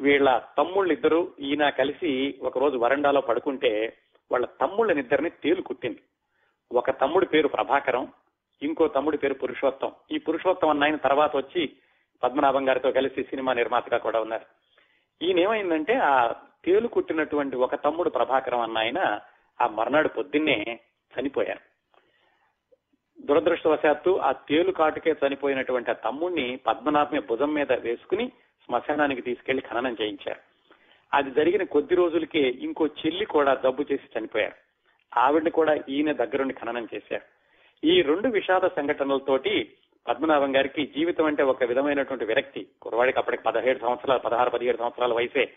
[0.00, 3.96] వీళ్ళ తమ్ముళ్ళు ఇద్దరు ఈయన కలిసి ఒక రోజు వరండాలో పడుకుంటే
[4.32, 5.98] వాళ్ళ తమ్ముళ్ళనిద్దరిని తేలు కుట్టింది.
[6.72, 8.12] ఒక తమ్ముడి పేరు ప్రభాకరం
[8.62, 9.92] ఇంకో తమ్ముడి పేరు పురుషోత్తం.
[10.10, 11.76] ఈ పురుషోత్తం అన్న ఆయన తర్వాత వచ్చి
[12.22, 14.44] పద్మనాభం గారితో కలిసి సినిమా నిర్మాతగా కూడా ఉన్నారు.
[15.24, 16.32] ఈయన ఏమైందంటే ఆ
[16.64, 19.20] తేలు కుట్టినటువంటి ఒక తమ్ముడు ప్రభాకరం అన్న ఆయన
[19.60, 20.80] ఆ మర్నాడు పొద్దున్నే
[21.20, 21.69] చనిపోయారు.
[23.24, 28.32] దురదృష్టవశాత్తు ఆ తేలు కాటుకే చనిపోయినటువంటి ఆ తమ్ముణ్ణి పద్మనాభమే భుజం మీద వేసుకుని
[28.64, 30.40] శ్మశానానికి తీసుకెళ్ళి ఖననం చేయించారు.
[31.14, 34.54] అది జరిగిన కొద్ది రోజులకే ఇంకో చెల్లి కూడా జబ్బు చేసి చనిపోయారు.
[35.18, 37.22] ఆవిడని కూడా ఈయన దగ్గరుండి ఖననం చేశారు.
[37.84, 39.72] ఈ రెండు విషాద సంఘటనలతోటి
[40.08, 42.66] పద్మనాభం గారికి జీవితం అంటే ఒక విధమైనటువంటి విరక్తి.
[42.82, 45.52] కురవాడికి అప్పటికి పదహేడు సంవత్సరాలు పదహారు పదిహేడు సంవత్సరాల వయసే.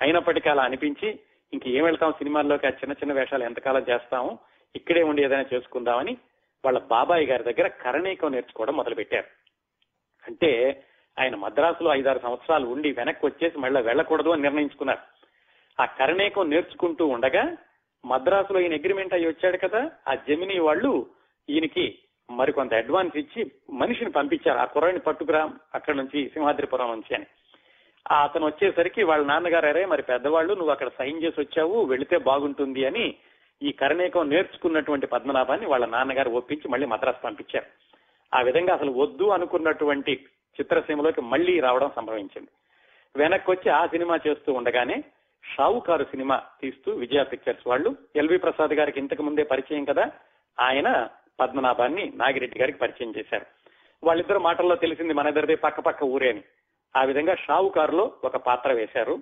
[0.00, 1.18] అయినప్పటికీ అలా అనిపించి
[1.52, 2.66] ఇంక ఏం వెళ్తాం సినిమాల్లోకి?
[2.66, 4.38] ఆ చిన్న చిన్న వేషాలు ఎంతకాలం చేస్తాము?
[4.76, 6.16] ఇక్కడే ఉండి ఏదైనా చేసుకుందామని
[6.64, 9.26] వాళ్ళ బాబాయ్ గారి దగ్గర కరణీకం నేర్చుకోవడం మొదలు పెట్టారు
[10.28, 10.50] అంటే
[11.18, 15.00] ఆయన మద్రాసులో ఐదారు సంవత్సరాలు ఉండి వెనక్కి వచ్చేసి మళ్ళీ వెళ్ళకూడదు అని నిర్ణయించుకున్నారు.
[15.80, 17.56] ఆ కరణేకం నేర్చుకుంటూ ఉండగా
[18.04, 21.06] మద్రాసులో ఈయన అగ్రిమెంట్ అయ్యి వచ్చాడు కదా ఆ జమినీ వాళ్ళు
[21.48, 21.98] ఈయనకి
[22.30, 24.58] మరికొంత అడ్వాన్స్ ఇచ్చి మనిషిని పంపించారు.
[24.58, 27.26] ఆ కుర్రాడిని పట్టుకురా అక్కడ నుంచి సింహాద్రిపురం నుంచి అని.
[28.10, 32.86] ఆ అతను వచ్చేసరికి వాళ్ళ నాన్నగారు అరే మరి పెద్దవాళ్ళు నువ్వు అక్కడ సైన్ చేసి వచ్చావు వెళితే బాగుంటుంది
[32.86, 33.18] అని
[33.62, 37.66] ఈ కరణీకం నేర్చుకున్నటువంటి పద్మనాభాన్ని వాళ్ళ నాన్నగారు ఒప్పించి మళ్ళీ మద్రాసు పంపించారు.
[38.36, 40.26] ఆ విధంగా అసలు వద్దు అనుకున్నటువంటి
[40.60, 42.48] చిత్రసీమలోకి మళ్ళీ రావడం సంభవించింది.
[43.16, 45.04] వెనక్కి వచ్చి ఆ సినిమా చేస్తూ ఉండగానే
[45.54, 50.10] షావుకారు సినిమా తీస్తూ విజయ పిక్చర్స్ వాళ్ళు ఎల్వి ప్రసాద్ గారికి ఇంతకు ముందే పరిచయం కదా
[50.60, 51.08] ఆయన
[51.40, 53.46] పద్మనాభాన్ని నాగిరెడ్డి గారికి పరిచయం చేశారు.
[54.04, 56.42] వాళ్ళిద్దరు మాటల్లో తెలిసింది మన ఇద్దరిదే పక్క పక్క ఊరే అని.
[56.96, 59.18] ఆ విధంగా షావుకారులో ఒక పాత్ర వేశారు.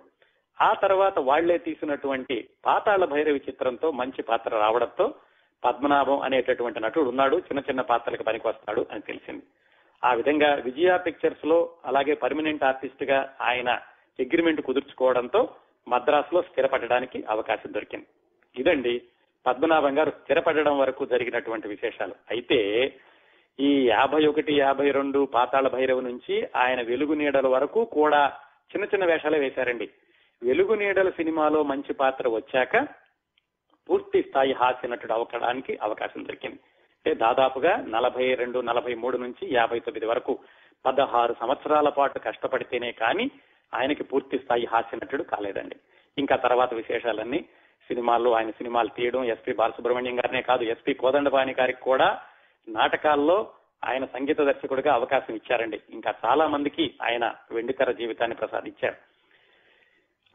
[0.61, 5.15] ఆ తర్వాత వాళ్ళే తీసినటువంటి పాతాళ భైరవి చిత్రంతో మంచి పాత్ర రావడంతో
[5.65, 9.45] పద్మనాభం అనేటటువంటి నటుడు ఉన్నాడు చిన్న చిన్న పాత్రలకు పనికి వస్తాడు అని తెలిసింది.
[10.05, 13.71] ఆ విధంగా విజయ పిక్చర్స్లో అలాగే పర్మనెంట్ ఆర్టిస్ట్గా ఆయన
[14.19, 15.49] అగ్రిమెంట్ కుదుర్చుకోవడంతో
[15.89, 18.07] మద్రాసులో స్థిరపడడానికి అవకాశం దొరికింది.
[18.57, 19.03] ఇదండి
[19.47, 22.15] పద్మనాభం గారు స్థిరపడడం వరకు జరిగినటువంటి విశేషాలు.
[22.31, 22.59] అయితే
[23.59, 28.33] ఈ యాభై ఒకటి యాభై రెండు పాతాళ భైరవ నుంచి ఆయన వెలుగు నీడల వరకు కూడా
[28.73, 29.89] చిన్న చిన్న వేషాలే వేశారండి.
[30.43, 32.77] వెలుగు నీడల సినిమాలో మంచి పాత్ర వచ్చాక
[33.89, 36.61] పూర్తి స్థాయి హాస్య నటుడు అవకడానికి అవకాశం దొరికింది.
[36.97, 40.39] అంటే దాదాపుగా నలభై రెండు నలభై మూడు నుంచి యాభై తొమ్మిది వరకు
[40.87, 43.31] పదహారు సంవత్సరాల పాటు కష్టపడితేనే కానీ
[43.75, 45.77] ఆయనకి పూర్తి స్థాయి హాస్య నటుడు కాలేదండి.
[46.19, 47.45] ఇంకా తర్వాత విశేషాలన్నీ
[47.87, 52.23] సినిమాల్లో ఆయన సినిమాలు తీయడం ఎస్పి బాలసుబ్రహ్మణ్యం గారినే కాదు ఎస్పి కోదండపాణి గారికి కూడా
[52.69, 53.53] నాటకాల్లో
[53.85, 55.81] ఆయన సంగీత దర్శకుడిగా అవకాశం ఇచ్చారండి.
[55.91, 59.10] ఇంకా చాలా మందికి ఆయన వెండితెర జీవితాన్ని ప్రసాదించారు.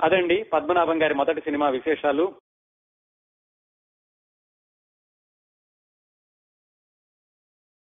[0.04, 2.34] అదండి పద్మనాభం గారి మొదటి సినిమా విశేషాలు.